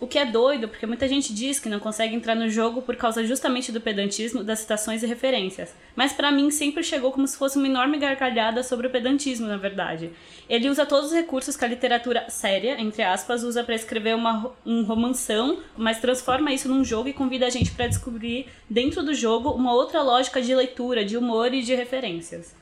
[0.02, 2.96] O que é doido, porque muita gente diz que não consegue entrar no jogo por
[2.96, 5.76] causa justamente do pedantismo, das citações e referências.
[5.94, 9.56] Mas para mim sempre chegou como se fosse uma enorme gargalhada sobre o pedantismo, na
[9.56, 10.10] verdade.
[10.48, 14.50] Ele usa todos os recursos que a literatura séria, entre aspas, usa para escrever uma,
[14.66, 19.14] um romanção, mas transforma isso num jogo e convida a gente para descobrir dentro do
[19.14, 22.60] jogo uma outra lógica de leitura, de humor e de referências.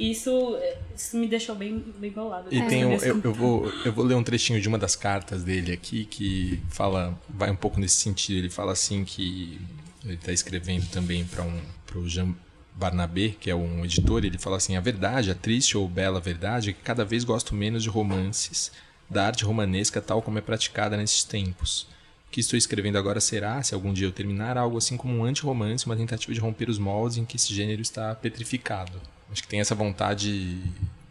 [0.00, 0.58] Isso,
[0.96, 2.48] isso me deixou bem, bem bolado.
[2.50, 5.44] E tem um, eu, eu, vou, eu vou ler um trechinho de uma das cartas
[5.44, 8.38] dele aqui que fala, vai um pouco nesse sentido.
[8.38, 9.60] Ele fala assim que
[10.02, 11.60] ele está escrevendo também para um,
[11.96, 12.34] o Jean
[12.74, 16.70] Barnabé, que é um editor, ele fala assim: a verdade, a triste ou bela verdade
[16.70, 18.72] é que cada vez gosto menos de romances,
[19.08, 21.82] da arte romanesca tal como é praticada nesses tempos.
[22.26, 25.24] O que estou escrevendo agora será, se algum dia eu terminar, algo assim como um
[25.24, 28.98] anti-romance, uma tentativa de romper os moldes em que esse gênero está petrificado.
[29.30, 30.58] Acho que tem essa vontade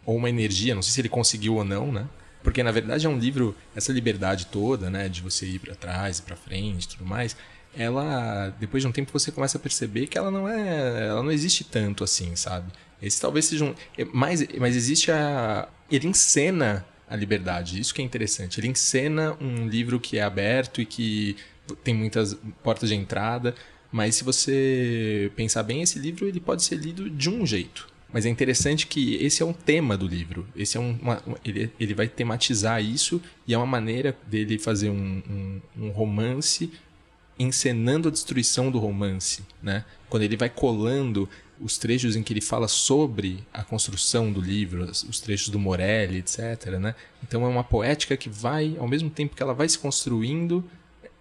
[0.04, 2.06] ou uma energia, não sei se ele conseguiu ou não, né?
[2.42, 6.18] Porque na verdade é um livro, essa liberdade toda, né, de você ir para trás
[6.18, 7.36] e para frente, tudo mais,
[7.76, 11.30] ela depois de um tempo você começa a perceber que ela não é, ela não
[11.30, 12.72] existe tanto assim, sabe?
[13.02, 17.80] Esse talvez seja um, é, mas mas existe a ele encena a liberdade.
[17.80, 18.60] Isso que é interessante.
[18.60, 21.36] Ele encena um livro que é aberto e que
[21.82, 23.54] tem muitas portas de entrada,
[23.90, 27.88] mas se você pensar bem, esse livro ele pode ser lido de um jeito.
[28.12, 30.46] Mas é interessante que esse é um tema do livro.
[30.56, 34.90] Esse é um, uma, ele, ele vai tematizar isso e é uma maneira dele fazer
[34.90, 36.72] um, um, um romance
[37.38, 39.84] encenando a destruição do romance, né?
[40.10, 41.26] Quando ele vai colando
[41.60, 46.18] os trechos em que ele fala sobre a construção do livro, os trechos do Morelli,
[46.18, 46.66] etc.
[46.80, 46.94] Né?
[47.22, 50.64] Então é uma poética que vai, ao mesmo tempo que ela vai se construindo,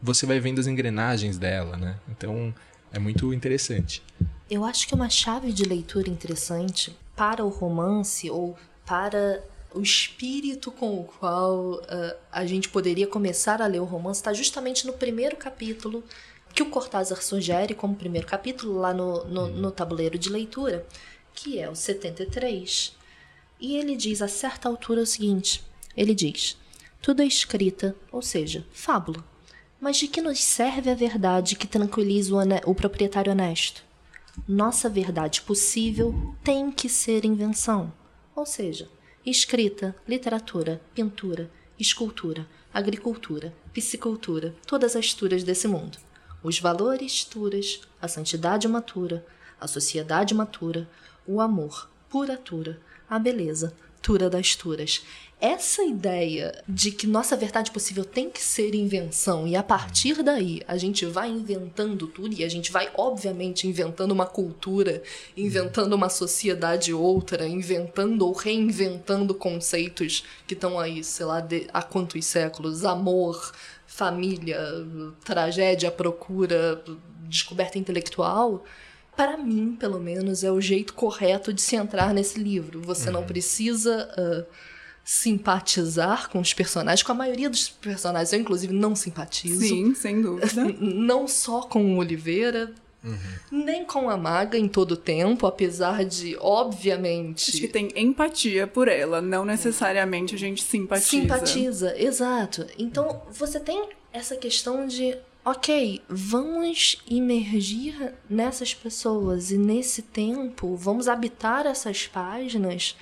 [0.01, 1.75] você vai vendo as engrenagens dela.
[1.75, 1.97] Né?
[2.09, 2.53] Então
[2.91, 4.01] é muito interessante.
[4.49, 10.71] Eu acho que uma chave de leitura interessante para o romance ou para o espírito
[10.71, 14.93] com o qual uh, a gente poderia começar a ler o romance está justamente no
[14.93, 16.03] primeiro capítulo
[16.51, 20.83] que o Cortázar sugere como primeiro capítulo lá no, no, no tabuleiro de leitura,
[21.35, 22.97] que é o 73.
[23.59, 25.63] E ele diz a certa altura o seguinte:
[25.95, 26.57] ele diz,
[27.03, 29.23] tudo é escrita, ou seja, fábula.
[29.79, 33.87] Mas de que nos serve a verdade que tranquiliza o, o proprietário honesto?
[34.47, 37.93] Nossa verdade possível tem que ser invenção,
[38.35, 38.89] ou seja,
[39.25, 45.97] escrita, literatura, pintura, escultura, agricultura, piscicultura, todas as turas desse mundo.
[46.41, 49.25] Os valores turas, a santidade matura,
[49.59, 50.89] a sociedade matura,
[51.27, 52.79] o amor, pura tura,
[53.09, 55.03] a beleza, tura das turas
[55.41, 60.61] essa ideia de que nossa verdade possível tem que ser invenção e a partir daí
[60.67, 65.01] a gente vai inventando tudo e a gente vai obviamente inventando uma cultura,
[65.37, 71.81] inventando uma sociedade outra, inventando ou reinventando conceitos que estão aí, sei lá, de, há
[71.81, 73.53] quantos séculos, amor,
[73.87, 74.59] família,
[75.23, 76.83] tragédia, procura,
[77.29, 78.65] descoberta intelectual,
[79.15, 82.81] para mim, pelo menos, é o jeito correto de se entrar nesse livro.
[82.81, 83.15] Você uhum.
[83.15, 84.45] não precisa uh,
[85.09, 88.31] simpatizar com os personagens, com a maioria dos personagens.
[88.31, 89.61] Eu, inclusive, não simpatizo.
[89.61, 90.65] Sim, sem dúvida.
[90.79, 93.63] não só com o Oliveira, Uhum.
[93.63, 97.49] Nem com a maga em todo o tempo, apesar de, obviamente.
[97.49, 101.09] Acho que tem empatia por ela, não necessariamente a gente simpatiza.
[101.09, 102.67] Simpatiza, exato.
[102.77, 111.07] Então você tem essa questão de, ok, vamos imergir nessas pessoas e nesse tempo, vamos
[111.07, 112.97] habitar essas páginas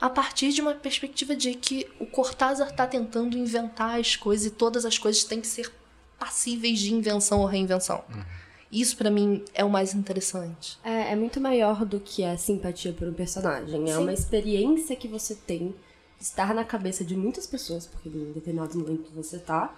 [0.00, 4.50] a partir de uma perspectiva de que o Cortázar está tentando inventar as coisas e
[4.50, 5.72] todas as coisas têm que ser
[6.18, 8.04] passíveis de invenção ou reinvenção.
[8.08, 8.22] Uhum.
[8.70, 10.78] Isso para mim é o mais interessante.
[10.84, 13.90] É, é, muito maior do que a simpatia por um personagem.
[13.90, 14.02] É Sim.
[14.02, 15.74] uma experiência que você tem
[16.18, 19.74] de estar na cabeça de muitas pessoas, porque em determinado momento você tá,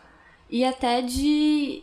[0.48, 1.82] e até de,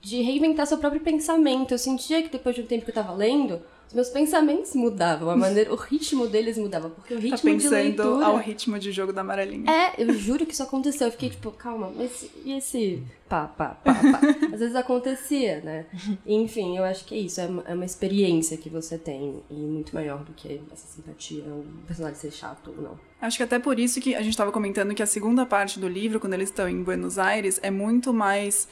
[0.00, 1.74] de reinventar seu próprio pensamento.
[1.74, 5.30] Eu sentia que depois de um tempo que eu tava lendo, os meus pensamentos mudavam,
[5.30, 8.26] a maneira, o ritmo deles mudava, porque o tá ritmo tá pensando de leitura...
[8.26, 9.70] ao ritmo de jogo da amarelinha.
[9.70, 11.06] É, eu juro que isso aconteceu.
[11.06, 14.20] Eu fiquei tipo, calma, mas e esse pá, pá, pá, pá?
[14.52, 15.86] Às vezes acontecia, né?
[16.26, 19.54] Enfim, eu acho que é isso, é uma, é uma experiência que você tem e
[19.54, 22.98] muito maior do que essa simpatia, o personagem ser chato ou não.
[23.20, 25.88] Acho que até por isso que a gente estava comentando que a segunda parte do
[25.88, 28.68] livro, quando eles estão em Buenos Aires, é muito mais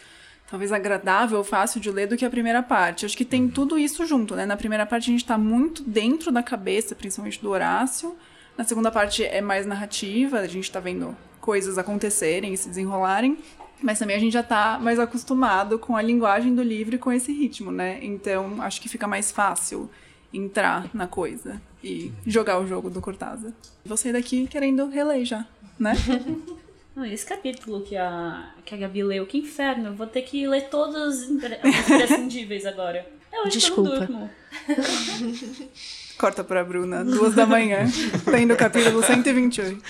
[0.55, 3.05] talvez agradável, fácil de ler do que a primeira parte.
[3.05, 4.47] Acho que tem tudo isso junto, né?
[4.47, 8.15] Na primeira parte a gente está muito dentro da cabeça, principalmente do Horácio.
[8.57, 13.37] Na segunda parte é mais narrativa, a gente está vendo coisas acontecerem e se desenrolarem.
[13.83, 17.11] Mas também a gente já está mais acostumado com a linguagem do livro e com
[17.11, 17.99] esse ritmo, né?
[18.01, 19.91] Então acho que fica mais fácil
[20.33, 23.53] entrar na coisa e jogar o jogo do Cortázar.
[23.85, 25.45] Vou sair daqui querendo reler já,
[25.77, 25.95] né?
[26.95, 29.89] Não, esse capítulo que a, que a Gabi leu, que inferno.
[29.89, 33.05] Eu vou ter que ler todos os impre- os imprescindíveis agora.
[33.33, 33.91] É hoje Desculpa.
[33.91, 34.31] que eu não durmo.
[36.17, 37.81] Corta pra Bruna, duas da manhã,
[38.25, 39.83] lendo o capítulo 128.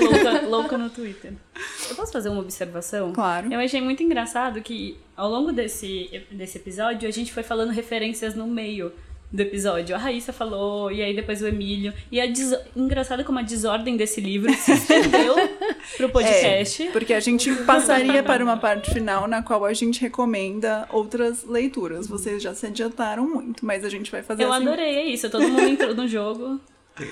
[0.00, 1.32] Louca, louca no Twitter.
[1.90, 3.12] Eu posso fazer uma observação?
[3.12, 3.52] Claro.
[3.52, 8.36] Eu achei muito engraçado que ao longo desse, desse episódio a gente foi falando referências
[8.36, 8.92] no meio
[9.32, 9.96] do episódio.
[9.96, 11.92] A Raíssa falou, e aí depois o Emílio.
[12.12, 12.56] E é des...
[12.76, 15.34] engraçado como a desordem desse livro se estendeu
[15.96, 16.82] pro podcast.
[16.82, 21.44] É, porque a gente passaria para uma parte final na qual a gente recomenda outras
[21.44, 22.06] leituras.
[22.06, 24.66] Vocês já se adiantaram muito, mas a gente vai fazer Eu assim.
[24.66, 25.28] adorei, é isso.
[25.30, 26.60] Todo mundo entrou no jogo.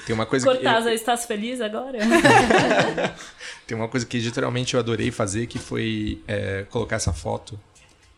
[0.07, 1.99] Tem, uma coisa que Cortázar, eu, estás feliz agora?
[3.67, 7.59] tem uma coisa que literalmente eu adorei fazer que foi é, colocar essa foto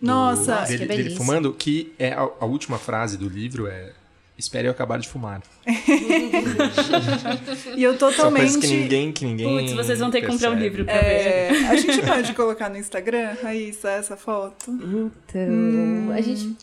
[0.00, 3.66] do- Nossa, Nossa, dele, que dele fumando, que é a, a última frase do livro
[3.66, 3.92] é
[4.38, 5.42] espere eu acabar de fumar.
[7.76, 8.58] e eu totalmente.
[8.58, 11.00] que ninguém que ninguém Putz, vocês vão ter que comprar um livro pra ver.
[11.00, 14.70] É, a gente pode colocar no Instagram, Raíssa, essa foto.
[14.70, 16.56] Então, a gente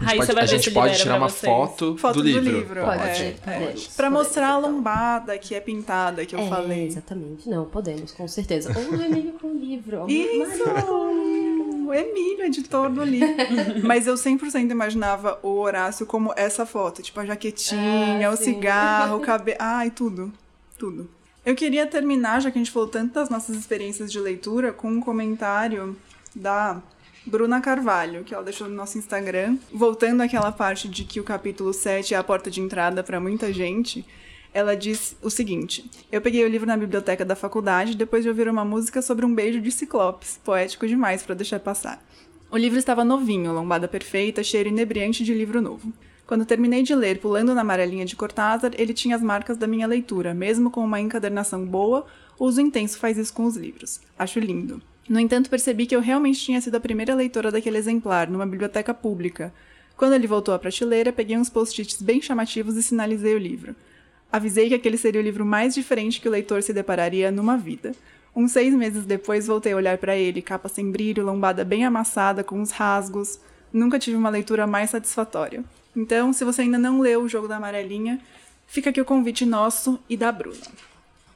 [0.00, 1.52] A gente Raíssa pode, a ver gente pode tirar uma vocês.
[1.52, 2.58] foto, Foto do do livro.
[2.58, 3.00] livro, Pode.
[3.00, 3.34] é.
[3.44, 3.86] podemos.
[3.88, 6.86] Pra mostrar a lombada que é pintada, que eu É, falei.
[6.88, 7.48] exatamente.
[7.48, 8.72] Não, podemos, com certeza.
[8.76, 10.04] Ou o Emílio com o livro.
[10.08, 10.64] Isso!
[11.86, 13.28] O Emílio, editor do livro.
[13.84, 17.02] Mas eu 100% imaginava o Horácio como essa foto.
[17.02, 18.44] Tipo, a jaquetinha, Ah, o sim.
[18.44, 19.58] cigarro, o cabelo...
[19.60, 20.32] Ai, tudo.
[20.78, 21.08] Tudo.
[21.44, 24.88] Eu queria terminar, já que a gente falou tanto das nossas experiências de leitura, com
[24.90, 25.94] um comentário
[26.34, 26.80] da
[27.26, 29.56] Bruna Carvalho, que ela deixou no nosso Instagram.
[29.72, 33.52] Voltando àquela parte de que o capítulo 7 é a porta de entrada para muita
[33.52, 34.04] gente,
[34.54, 38.48] ela diz o seguinte: Eu peguei o livro na biblioteca da faculdade depois de ouvir
[38.48, 42.02] uma música sobre um beijo de ciclopes, poético demais para deixar passar.
[42.50, 45.92] O livro estava novinho, lombada perfeita, cheiro inebriante de livro novo.
[46.24, 49.86] Quando terminei de ler Pulando na Amarelinha de Cortázar, ele tinha as marcas da minha
[49.86, 52.06] leitura, mesmo com uma encadernação boa,
[52.38, 54.00] o uso intenso faz isso com os livros.
[54.16, 54.80] Acho lindo.
[55.08, 58.94] No entanto, percebi que eu realmente tinha sido a primeira leitora daquele exemplar, numa biblioteca
[58.94, 59.52] pública.
[59.96, 63.74] Quando ele voltou à prateleira, peguei uns post-its bem chamativos e sinalizei o livro.
[64.34, 67.92] Avisei que aquele seria o livro mais diferente que o leitor se depararia numa vida.
[68.34, 72.42] Uns seis meses depois, voltei a olhar para ele, capa sem brilho, lombada bem amassada,
[72.42, 73.38] com uns rasgos.
[73.72, 75.62] Nunca tive uma leitura mais satisfatória.
[75.94, 78.20] Então, se você ainda não leu o Jogo da Amarelinha,
[78.66, 80.66] fica aqui o convite nosso e da Bruna.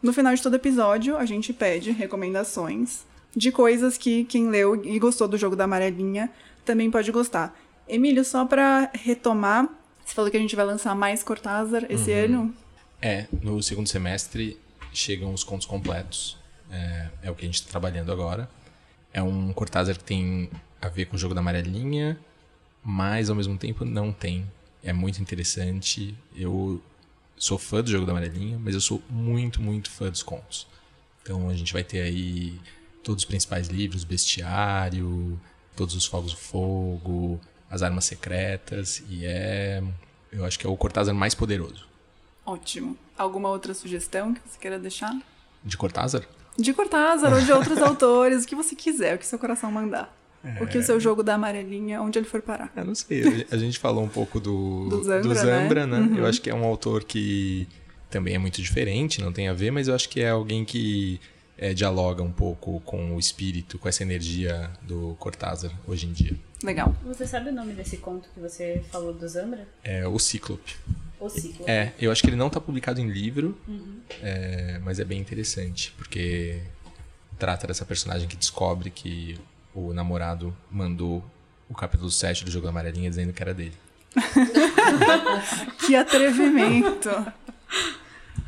[0.03, 4.99] No final de todo episódio, a gente pede recomendações de coisas que quem leu e
[4.99, 6.33] gostou do Jogo da Amarelinha
[6.65, 7.57] também pode gostar.
[7.89, 9.69] Emílio, só para retomar,
[10.05, 12.53] você falou que a gente vai lançar mais Cortázar esse ano.
[13.01, 14.59] É, no segundo semestre
[14.93, 16.37] chegam os contos completos.
[16.71, 18.49] É, é o que a gente está trabalhando agora.
[19.13, 22.19] É um Cortázar que tem a ver com o jogo da amarelinha,
[22.83, 24.51] mas ao mesmo tempo não tem.
[24.83, 26.17] É muito interessante.
[26.35, 26.83] Eu
[27.37, 30.67] sou fã do jogo da amarelinha, mas eu sou muito, muito fã dos contos.
[31.23, 32.59] Então a gente vai ter aí
[33.03, 35.41] todos os principais livros, Bestiário,
[35.77, 37.41] todos os Fogos do Fogo,
[37.71, 39.83] as Armas Secretas, e é.
[40.31, 41.88] Eu acho que é o Cortázar mais poderoso.
[42.49, 42.97] Ótimo.
[43.17, 45.15] Alguma outra sugestão que você queira deixar?
[45.63, 46.23] De Cortázar?
[46.59, 50.17] De Cortázar ou de outros autores, o que você quiser, o que seu coração mandar.
[50.61, 52.73] O que o seu jogo da amarelinha, onde ele for parar.
[52.75, 53.47] Eu não sei.
[53.51, 55.99] A gente falou um pouco do, Do Zambra, né?
[56.01, 56.19] né?
[56.19, 57.69] Eu acho que é um autor que
[58.09, 61.21] também é muito diferente, não tem a ver, mas eu acho que é alguém que
[61.59, 66.37] é, dialoga um pouco com o espírito, com essa energia do Cortázar hoje em dia.
[66.63, 66.95] Legal.
[67.05, 69.67] Você sabe o nome desse conto que você falou do Zambra?
[69.83, 70.77] É o Cíclope.
[71.21, 71.65] O Ciclo.
[71.69, 73.59] É, eu acho que ele não está publicado em livro,
[74.23, 76.61] é, mas é bem interessante, porque
[77.39, 79.39] trata dessa personagem que descobre que
[79.75, 81.25] o namorado mandou
[81.69, 83.75] o capítulo 7 do Jogo da Amarelinha dizendo que era dele.
[85.87, 87.11] Que atrevimento!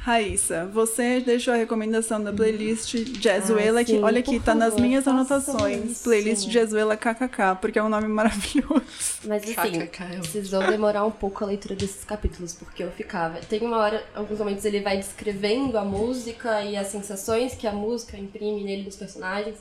[0.02, 4.70] Raíssa, você deixou a recomendação da playlist Jazzuela, Ah, que sim, olha aqui, tá nas
[4.72, 5.90] favor, minhas façam anotações.
[5.90, 6.04] isso.
[6.04, 8.82] Playlist Jazzuela KKK, porque é um nome maravilhoso.
[9.24, 13.40] Mas assim, KKK, eu- precisou demorar um pouco a leitura desses capítulos, porque eu ficava.
[13.40, 17.72] Tem uma hora, alguns momentos ele vai descrevendo a música e as sensações que a
[17.72, 19.56] música imprime nele dos personagens.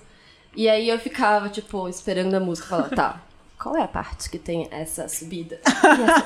[0.56, 3.24] E aí eu ficava, tipo, esperando a música falar, tá.
[3.62, 5.60] Qual é a parte que tem essa subida?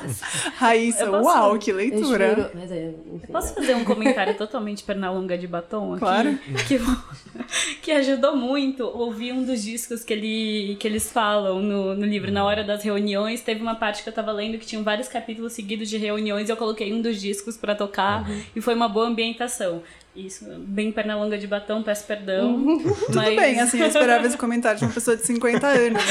[0.04, 2.28] Essa- Raíssa, Eu posso- uau, que Eu leitura!
[2.36, 5.98] juro, mas é, enfim, Posso fazer um comentário totalmente pernalonga de batom aqui?
[6.00, 6.38] Claro.
[6.68, 6.78] Que,
[7.82, 12.30] que ajudou muito ouvir um dos discos que, ele, que eles falam no, no livro.
[12.30, 15.54] Na hora das reuniões, teve uma parte que eu tava lendo que tinham vários capítulos
[15.54, 18.24] seguidos de reuniões e eu coloquei um dos discos pra tocar
[18.54, 19.82] e foi uma boa ambientação.
[20.14, 22.78] Isso, bem perna longa de batom, peço perdão.
[23.06, 23.36] Tudo mas...
[23.36, 26.02] bem, assim, eu esperava esse comentário de uma pessoa de 50 anos.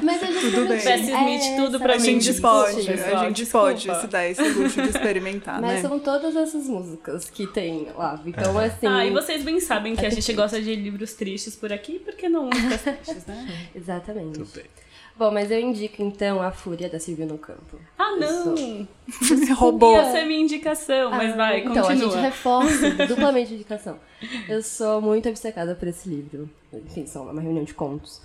[0.00, 0.78] Mas Mas é Tudo bem.
[0.78, 3.66] Smith, tudo pra a mim, gente desculpa, pode, pessoal, a gente desculpa.
[3.66, 5.88] pode se dar esse luxo de experimentar, Mas né?
[5.88, 8.20] são todas essas músicas que tem lá.
[8.24, 8.86] Então, assim.
[8.86, 11.98] Ah, e vocês bem sabem que É a gente gosta de livros tristes por aqui,
[11.98, 13.68] por que não músicas tristes, né?
[13.74, 14.38] Exatamente.
[14.38, 14.64] Tudo bem.
[15.18, 17.80] Bom, mas eu indico então A Fúria da Silvia no Campo.
[17.98, 18.86] Ah, não!
[19.08, 19.96] Você roubou.
[19.96, 21.90] Ia ser minha indicação, mas Ah, vai, então, continua.
[21.90, 23.98] a gente reforça duplamente a indicação.
[24.48, 26.50] Eu sou muito obcecada por esse livro.
[26.72, 28.20] Enfim, são uma reunião de contos.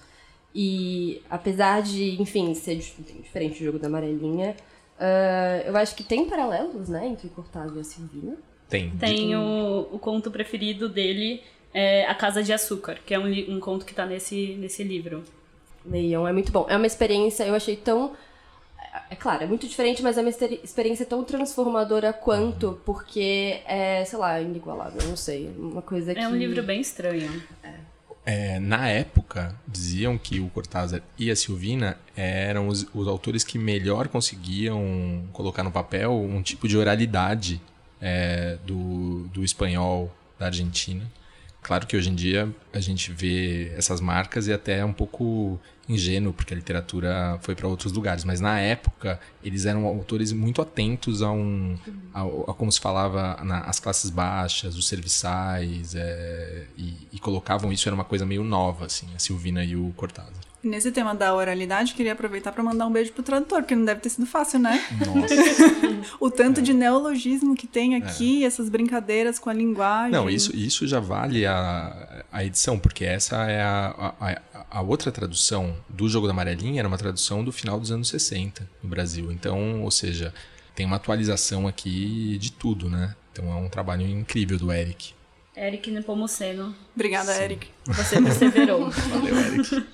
[0.54, 4.56] E apesar de, enfim, ser dif- diferente do jogo da amarelinha,
[5.00, 8.36] ah, eu acho que tem paralelos, né, entre Cortázar e a Silvina.
[8.68, 8.90] Tem.
[8.98, 11.42] Tem o, o conto preferido dele,
[11.74, 15.24] é A Casa de Açúcar, que é um, um conto que tá nesse, nesse livro.
[15.86, 16.66] Leiam, é muito bom.
[16.70, 18.14] É uma experiência, eu achei tão.
[19.10, 24.04] É claro, é muito diferente, mas é uma experi- experiência tão transformadora quanto, porque é,
[24.06, 25.50] sei lá, inigualável, não sei.
[25.58, 26.20] Uma coisa que.
[26.20, 27.42] É um livro bem estranho.
[28.26, 33.58] É, na época, diziam que o Cortázar e a Silvina eram os, os autores que
[33.58, 37.60] melhor conseguiam colocar no papel um tipo de oralidade
[38.00, 41.04] é, do, do espanhol da Argentina.
[41.62, 45.60] Claro que hoje em dia a gente vê essas marcas e até é um pouco
[45.88, 48.24] ingênuo, porque a literatura foi para outros lugares.
[48.24, 51.78] Mas na época, eles eram autores muito atentos a, um,
[52.14, 57.88] a, a como se falava nas classes baixas, os serviçais, é, e, e colocavam isso,
[57.88, 60.52] era uma coisa meio nova, assim, a Silvina e o Cortázar.
[60.64, 64.00] Nesse tema da oralidade, queria aproveitar para mandar um beijo pro tradutor, porque não deve
[64.00, 64.84] ter sido fácil, né?
[65.06, 65.82] Nossa.
[66.20, 70.12] O tanto de neologismo que tem aqui, essas brincadeiras com a linguagem.
[70.12, 75.12] Não, isso, isso já vale a, a edição, porque essa é a, a, a outra
[75.12, 79.32] tradução do Jogo da Amarelinha, era uma tradução do final dos anos 60 no Brasil.
[79.32, 80.34] Então, ou seja,
[80.76, 83.16] tem uma atualização aqui de tudo, né?
[83.32, 85.14] Então é um trabalho incrível do Eric.
[85.56, 87.68] Eric Nepomuceno, Obrigada, Eric.
[87.86, 88.90] você perseverou.
[89.10, 89.86] Valeu, Eric.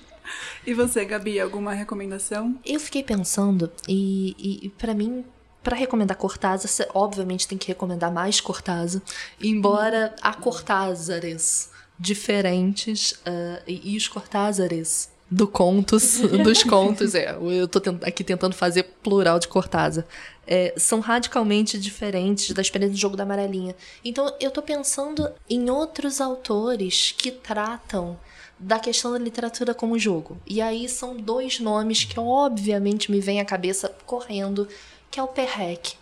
[0.66, 2.58] E você, Gabi, alguma recomendação?
[2.64, 5.24] Eu fiquei pensando, e, e, e para mim,
[5.62, 9.02] para recomendar Cortázar, você obviamente tem que recomendar mais Cortázar,
[9.40, 17.68] embora há Cortázares diferentes ah, e, e os Cortázares do contos, dos contos, é, eu
[17.68, 20.06] tô tent- aqui tentando fazer plural de Cortázar,
[20.46, 23.76] é, são radicalmente diferentes da experiência do Jogo da Amarelinha.
[24.04, 28.18] Então eu tô pensando em outros autores que tratam
[28.58, 30.38] da questão da literatura como jogo.
[30.46, 34.66] E aí são dois nomes que obviamente me vêm à cabeça correndo,
[35.10, 35.94] que é o Perrec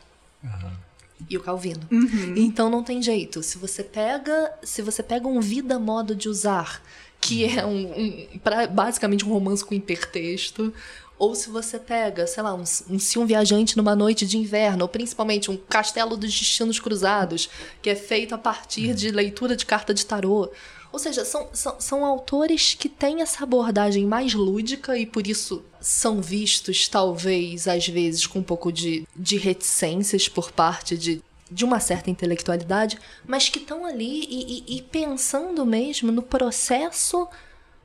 [1.28, 1.82] e o Calvino.
[2.36, 3.42] Então não tem jeito.
[3.42, 6.80] Se você pega, se você pega um vida modo de usar,
[7.26, 10.72] que é um, um- pra- basicamente um romance com hipertexto,
[11.18, 14.82] ou se você pega, sei lá, um, um Se um Viajante numa Noite de Inverno,
[14.84, 17.48] ou principalmente um Castelo dos Destinos Cruzados,
[17.80, 20.50] que é feito a partir de leitura de carta de tarô.
[20.92, 25.62] Ou seja, são, são, são autores que têm essa abordagem mais lúdica e por isso
[25.80, 31.64] são vistos, talvez, às vezes, com um pouco de, de reticências por parte de, de
[31.64, 37.28] uma certa intelectualidade, mas que estão ali e, e- e pensando mesmo no processo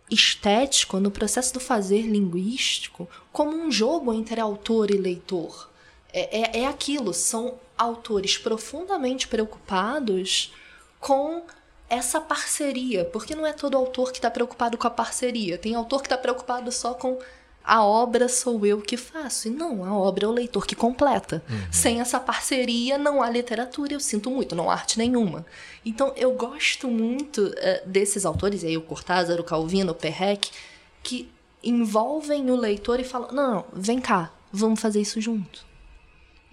[0.09, 5.69] estético, no processo do fazer linguístico, como um jogo entre autor e leitor.
[6.11, 10.53] É, é, é aquilo, são autores profundamente preocupados
[10.99, 11.43] com
[11.89, 15.57] essa parceria, porque não é todo autor que está preocupado com a parceria.
[15.57, 17.19] Tem autor que está preocupado só com
[17.63, 19.47] a obra sou eu que faço.
[19.47, 21.43] E não, a obra é o leitor que completa.
[21.71, 25.45] Sem essa parceria não há literatura, eu sinto muito, não há arte nenhuma.
[25.85, 30.49] Então eu gosto muito eh, desses autores, e aí o Cortázar, o Calvino, o Perrec,
[31.03, 31.29] que
[31.63, 35.65] envolvem o leitor e falam: não, não, vem cá, vamos fazer isso junto.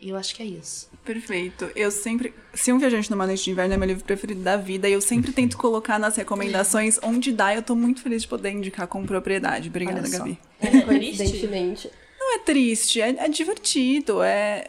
[0.00, 0.88] E eu acho que é isso.
[1.08, 1.70] Perfeito.
[1.74, 2.34] Eu sempre.
[2.52, 5.00] Se um viajante numa noite de inverno é meu livro preferido da vida, e eu
[5.00, 9.06] sempre tento colocar nas recomendações onde dá, eu tô muito feliz de poder indicar com
[9.06, 9.70] propriedade.
[9.70, 10.06] Obrigada.
[10.06, 10.38] Gabi.
[10.84, 11.90] Coincidentemente.
[12.20, 14.68] Não é triste, é, é divertido, é.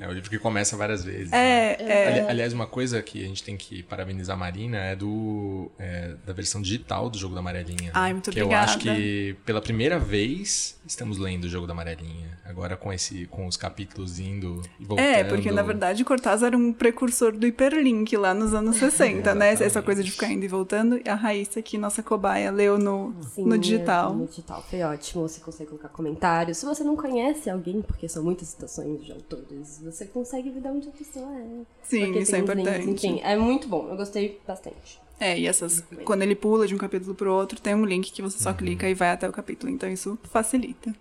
[0.00, 1.32] É o livro que começa várias vezes.
[1.32, 1.92] É, né?
[1.92, 2.08] é.
[2.08, 6.14] Ali- Aliás, uma coisa que a gente tem que parabenizar a Marina é do é,
[6.26, 7.90] da versão digital do Jogo da Amarelinha.
[7.94, 8.98] Ai, muito que eu acho obrigada.
[8.98, 12.38] que pela primeira vez estamos lendo o Jogo da Amarelinha.
[12.44, 15.04] Agora com esse com os capítulos indo e voltando.
[15.06, 19.52] É, porque na verdade Cortázar era um precursor do hiperlink lá nos anos 60, né?
[19.52, 20.98] Essa coisa de ficar indo e voltando.
[21.04, 24.14] E a Raíssa aqui, nossa cobaia, leu no, Sim, no digital.
[24.14, 25.28] No digital foi ótimo.
[25.28, 26.56] Você consegue colocar comentários.
[26.58, 30.68] Se você não conhece alguém, porque são muitas citações de autores, você consegue ver de
[30.68, 31.44] onde a pessoa é.
[31.82, 32.90] Sim, Porque isso é os links, importante.
[32.90, 33.88] Enfim, é muito bom.
[33.88, 34.98] Eu gostei bastante.
[35.18, 35.84] É, e essas.
[36.04, 38.88] Quando ele pula de um capítulo pro outro, tem um link que você só clica
[38.88, 39.70] e vai até o capítulo.
[39.70, 40.94] Então isso facilita.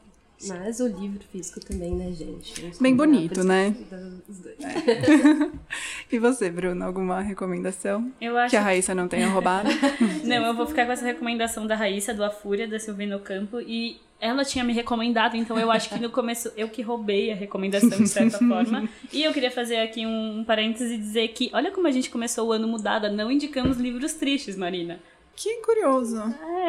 [0.47, 2.61] Mas o livro físico também, né, gente?
[2.61, 3.75] Vamos Bem bonito, né?
[3.89, 4.57] dois.
[6.11, 9.69] E você, Bruno, alguma recomendação Eu acho que a Raíssa não tenha roubado?
[10.23, 13.59] Não, eu vou ficar com essa recomendação da Raíssa, do A Fúria, da Silvina Campo,
[13.59, 17.35] e ela tinha me recomendado, então eu acho que no começo eu que roubei a
[17.35, 18.87] recomendação de certa forma.
[19.13, 22.09] E eu queria fazer aqui um, um parêntese e dizer que, olha como a gente
[22.09, 24.99] começou o ano mudada, não indicamos livros tristes, Marina.
[25.35, 26.21] que curioso.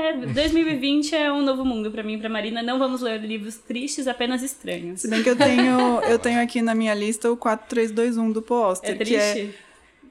[0.05, 2.62] É, 2020 é um novo mundo pra mim e pra Marina.
[2.62, 5.01] Não vamos ler livros tristes, apenas estranhos.
[5.01, 8.90] Se bem que eu tenho, eu tenho aqui na minha lista o 4321 do pôster,
[8.92, 9.59] É que é triste?